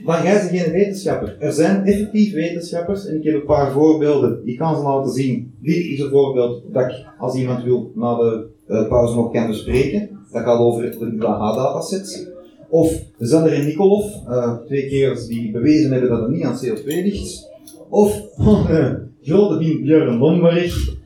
maar 0.05 0.25
jij 0.25 0.33
bent 0.35 0.63
geen 0.63 0.73
wetenschapper. 0.73 1.37
Er 1.39 1.53
zijn 1.53 1.85
effectief 1.85 2.33
wetenschappers 2.33 3.07
en 3.07 3.17
ik 3.17 3.25
heb 3.25 3.35
een 3.35 3.45
paar 3.45 3.73
voorbeelden. 3.73 4.41
Ik 4.45 4.59
kan 4.59 4.77
ze 4.77 4.83
laten 4.83 5.13
zien. 5.13 5.53
Dit 5.61 5.85
is 5.85 6.01
een 6.01 6.11
voorbeeld 6.11 6.63
dat 6.73 6.91
ik, 6.91 7.07
als 7.19 7.35
iemand 7.35 7.65
wil, 7.65 7.93
na 7.95 8.15
de 8.15 8.47
uh, 8.69 8.89
pauze 8.89 9.15
nog 9.15 9.33
kan 9.33 9.47
bespreken. 9.47 10.09
Dat 10.33 10.43
gaat 10.43 10.59
over 10.59 10.83
de 10.83 11.17
UAH-datasets. 11.19 12.27
Of 12.69 13.03
Zeller 13.19 13.53
en 13.53 13.65
Nikolov, 13.65 14.15
uh, 14.29 14.57
twee 14.67 14.89
kerels 14.89 15.27
die 15.27 15.51
bewezen 15.51 15.93
hebben 15.93 16.11
dat 16.11 16.21
het 16.21 16.31
niet 16.31 16.45
aan 16.45 16.59
CO2 16.65 16.85
ligt. 16.85 17.49
Of 17.89 18.23
grote 19.23 19.57
vriend 19.57 19.83
Björn 19.83 20.19
Lomberg. 20.19 20.99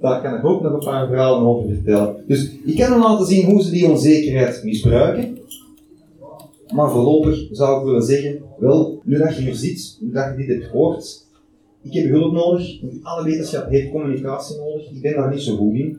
Daar 0.00 0.22
kan 0.22 0.34
ik 0.34 0.44
ook 0.44 0.62
nog 0.62 0.72
een 0.72 0.78
paar 0.78 1.06
verhalen 1.06 1.48
over 1.48 1.68
vertellen. 1.68 2.16
Dus 2.26 2.50
ik 2.64 2.76
kan 2.76 2.90
hem 2.90 3.00
laten 3.00 3.26
zien 3.26 3.44
hoe 3.44 3.62
ze 3.62 3.70
die 3.70 3.90
onzekerheid 3.90 4.64
misbruiken. 4.64 5.38
Maar 6.74 6.90
voorlopig 6.90 7.48
zou 7.50 7.78
ik 7.78 7.84
willen 7.84 8.02
zeggen, 8.02 8.42
wel, 8.58 9.00
nu 9.04 9.18
dat 9.18 9.36
je 9.36 9.42
hier 9.42 9.54
zit, 9.54 9.98
nu 10.00 10.12
dat 10.12 10.24
je 10.30 10.36
dit 10.36 10.46
hebt 10.46 10.70
gehoord, 10.70 11.26
ik 11.82 11.92
heb 11.92 12.10
hulp 12.10 12.32
nodig, 12.32 12.80
alle 13.02 13.24
wetenschap 13.24 13.70
heeft 13.70 13.90
communicatie 13.90 14.56
nodig, 14.56 14.90
ik 14.90 15.00
ben 15.02 15.14
daar 15.14 15.30
niet 15.30 15.40
zo 15.40 15.56
goed 15.56 15.74
in. 15.74 15.98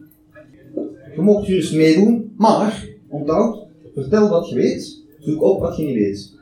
Je 1.15 1.21
mocht 1.21 1.45
gerust 1.45 1.75
meedoen, 1.75 2.33
maar, 2.38 2.89
onthoud, 3.07 3.67
vertel 3.93 4.29
wat 4.29 4.49
je 4.49 4.55
weet, 4.55 5.03
zoek 5.19 5.41
op 5.41 5.59
wat 5.59 5.77
je 5.77 5.83
niet 5.83 5.95
weet. 5.95 6.33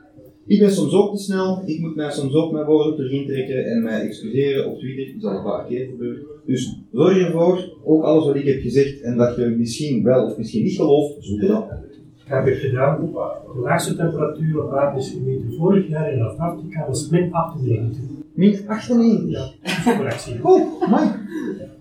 Ik 0.46 0.58
ben 0.58 0.72
soms 0.72 0.92
ook 0.92 1.16
te 1.16 1.22
snel, 1.22 1.62
ik 1.66 1.80
moet 1.80 1.96
mij 1.96 2.10
soms 2.10 2.34
ook 2.34 2.52
mijn 2.52 2.66
woorden 2.66 3.04
erin 3.04 3.26
trekken 3.26 3.64
en 3.66 3.82
mij 3.82 4.00
excuseren 4.00 4.70
op 4.70 4.78
Twitter, 4.78 5.06
dat 5.06 5.16
is 5.16 5.24
al 5.24 5.36
een 5.36 5.44
paar 5.44 5.66
keer 5.66 5.86
gebeurd. 5.86 6.26
Dus 6.46 6.78
zorg 6.92 7.18
ervoor, 7.18 7.78
ook 7.84 8.02
alles 8.02 8.24
wat 8.24 8.36
ik 8.36 8.46
heb 8.46 8.60
gezegd 8.60 9.00
en 9.00 9.16
dat 9.16 9.36
je 9.36 9.46
misschien 9.46 10.02
wel 10.02 10.26
of 10.26 10.36
misschien 10.36 10.62
niet 10.62 10.76
gelooft, 10.76 11.14
zoek 11.20 11.40
het 11.40 11.50
op 11.50 11.92
heb 12.24 12.46
ik 12.46 12.58
gedaan. 12.60 13.12
De 13.12 13.60
laagste 13.62 13.96
temperatuur 13.96 14.64
op 14.64 14.72
aarde 14.72 14.98
is 14.98 15.10
gemeten 15.10 15.54
vorig 15.58 15.88
jaar 15.88 16.12
in 16.12 16.22
Antarctica, 16.22 16.86
was 16.86 17.08
min 17.08 17.32
98. 17.32 18.02
Min 18.34 18.68
98? 18.68 19.30
Ja, 19.30 19.96
correctie. 19.96 20.44
Oh, 20.44 20.90
man. 20.90 21.12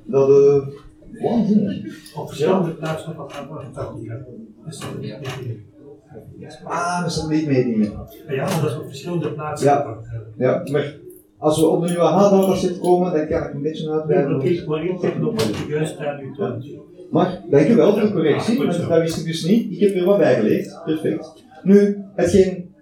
Dat 0.04 0.30
uh, 0.30 0.68
waanzinnig. 1.22 2.16
Op 2.16 2.28
verschillende 2.28 2.70
plaatsen 2.70 3.20
op 3.20 3.32
Antarctica. 3.50 4.18
Dat 4.64 4.74
is 4.74 4.80
dat 4.80 5.00
niet 5.00 5.72
Ah, 6.64 7.02
dat 7.02 7.12
is 7.12 7.26
niet 7.28 7.48
metingen. 7.48 7.92
Ja, 8.28 8.62
dat 8.62 8.70
is 8.70 8.78
op 8.78 8.86
verschillende 8.86 9.34
plaatsen. 9.34 9.68
Ja, 9.68 9.98
ja 10.38 10.64
maar 10.72 10.96
als 11.44 11.60
we 11.60 11.68
op 11.68 11.88
de 11.88 11.94
UAH-dataset 11.94 12.80
komen, 12.80 13.12
dan 13.14 13.28
kan 13.28 13.44
ik 13.44 13.54
een 13.54 13.62
beetje 13.62 13.92
uitbreiden. 13.92 14.38
Maar 14.38 14.46
maar 14.68 15.28
op 15.28 15.40
wat 15.40 15.46
je 15.46 15.66
juist 15.70 16.00
nu 16.00 16.34
toont. 16.36 16.66
Maar 17.12 17.44
dankjewel 17.50 17.92
voor 17.92 18.02
de 18.02 18.12
correctie, 18.12 18.58
want 18.58 18.88
dat 18.90 19.00
wist 19.00 19.18
ik 19.18 19.26
dus 19.26 19.46
niet. 19.46 19.72
Ik 19.72 19.80
heb 19.80 19.96
er 19.96 20.06
wat 20.06 20.18
bij 20.18 20.36
geleerd. 20.36 20.82
Perfect. 20.86 21.44
Nu, 21.64 22.04
hetgeen 22.16 22.74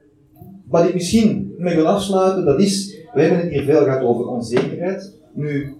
wat 0.70 0.86
ik 0.86 0.94
misschien 0.94 1.54
mee 1.58 1.76
wil 1.76 1.88
afsluiten, 1.88 2.46
dat 2.46 2.60
is, 2.60 2.98
we 3.14 3.22
hebben 3.22 3.40
het 3.40 3.50
hier 3.50 3.64
veel 3.64 3.84
gehad 3.84 4.02
over 4.02 4.28
onzekerheid. 4.28 5.14
Nu, 5.34 5.76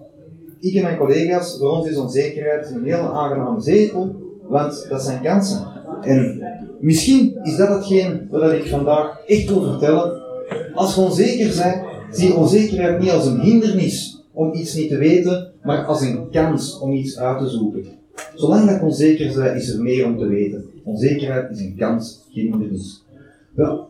ik 0.60 0.74
en 0.74 0.82
mijn 0.82 0.96
collega's, 0.96 1.58
voor 1.58 1.70
ons 1.70 1.88
is 1.88 1.96
onzekerheid 1.96 2.70
een 2.70 2.84
hele 2.84 3.10
aangename 3.10 3.60
zetel, 3.60 4.14
want 4.48 4.86
dat 4.88 5.02
zijn 5.02 5.22
kansen. 5.22 5.66
En 6.00 6.42
misschien 6.80 7.38
is 7.42 7.56
dat 7.56 7.68
hetgeen 7.68 8.26
wat 8.30 8.52
ik 8.52 8.66
vandaag 8.66 9.20
echt 9.26 9.48
wil 9.48 9.62
vertellen. 9.62 10.20
Als 10.74 10.94
we 10.94 11.00
onzeker 11.00 11.52
zijn, 11.52 11.91
zie 12.12 12.34
onzekerheid 12.34 12.98
niet 13.00 13.10
als 13.10 13.26
een 13.26 13.40
hindernis 13.40 14.24
om 14.32 14.54
iets 14.54 14.74
niet 14.74 14.88
te 14.88 14.96
weten, 14.96 15.52
maar 15.62 15.84
als 15.84 16.00
een 16.00 16.30
kans 16.30 16.78
om 16.78 16.92
iets 16.92 17.18
uit 17.18 17.38
te 17.38 17.48
zoeken. 17.48 17.84
Zolang 18.34 18.70
dat 18.70 18.82
onzeker 18.82 19.34
ben, 19.34 19.54
is 19.54 19.72
er 19.72 19.82
meer 19.82 20.06
om 20.06 20.18
te 20.18 20.26
weten. 20.26 20.64
Onzekerheid 20.84 21.50
is 21.50 21.60
een 21.60 21.74
kans, 21.76 22.20
geen 22.32 22.50
hindernis. 22.50 23.04
Wel, 23.54 23.88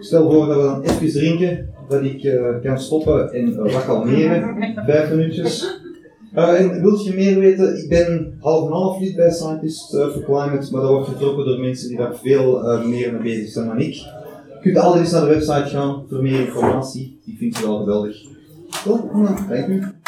stel 0.00 0.30
voor 0.30 0.46
dat 0.46 0.56
we 0.56 0.62
dan 0.62 0.82
even 0.82 1.10
drinken, 1.20 1.68
dat 1.88 2.02
ik 2.02 2.22
uh, 2.22 2.60
kan 2.62 2.80
stoppen 2.80 3.32
en 3.32 3.48
uh, 3.48 3.72
wat 3.72 3.84
kalmeren, 3.84 4.56
vijf 4.86 5.10
minuutjes. 5.10 5.80
Uh, 6.34 6.60
en 6.60 6.82
wilt 6.82 7.04
je 7.04 7.14
meer 7.14 7.38
weten, 7.38 7.78
ik 7.78 7.88
ben 7.88 8.36
half 8.40 8.66
en 8.66 8.72
half 8.72 9.00
lid 9.00 9.16
bij 9.16 9.30
Scientist 9.30 9.94
uh, 9.94 10.08
for 10.08 10.22
Climate, 10.22 10.72
maar 10.72 10.80
dat 10.80 10.90
wordt 10.90 11.08
getrokken 11.08 11.44
door 11.44 11.60
mensen 11.60 11.88
die 11.88 11.96
daar 11.96 12.16
veel 12.16 12.62
meer 12.86 13.12
mee 13.12 13.22
bezig 13.22 13.48
zijn 13.48 13.66
dan 13.66 13.80
ik. 13.80 14.20
Je 14.62 14.70
kunt 14.70 14.84
altijd 14.84 15.02
eens 15.02 15.12
naar 15.12 15.20
de 15.20 15.26
website 15.26 15.68
gaan 15.68 16.06
voor 16.08 16.22
meer 16.22 16.40
informatie, 16.40 17.20
die 17.24 17.36
vind 17.38 17.56
je 17.56 17.66
wel 17.66 17.78
geweldig. 17.78 18.16
Nou, 18.84 19.48
dank 19.48 19.66
u. 19.68 20.00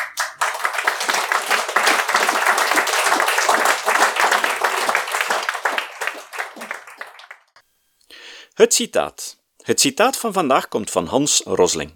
Het 8.55 8.75
citaat. 8.75 9.37
Het 9.62 9.81
citaat 9.81 10.17
van 10.17 10.33
vandaag 10.33 10.69
komt 10.69 10.90
van 10.90 11.07
Hans 11.07 11.43
Rosling. 11.45 11.93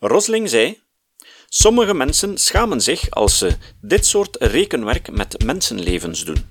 Rosling 0.00 0.48
zei: 0.48 0.80
Sommige 1.48 1.94
mensen 1.94 2.38
schamen 2.38 2.80
zich 2.80 3.10
als 3.10 3.38
ze 3.38 3.56
dit 3.80 4.06
soort 4.06 4.36
rekenwerk 4.40 5.10
met 5.10 5.44
mensenlevens 5.44 6.24
doen. 6.24 6.44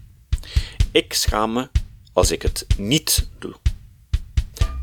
Ik 0.91 1.13
schaam 1.13 1.53
me 1.53 1.69
als 2.13 2.31
ik 2.31 2.41
het 2.41 2.65
niet 2.77 3.29
doe. 3.39 3.53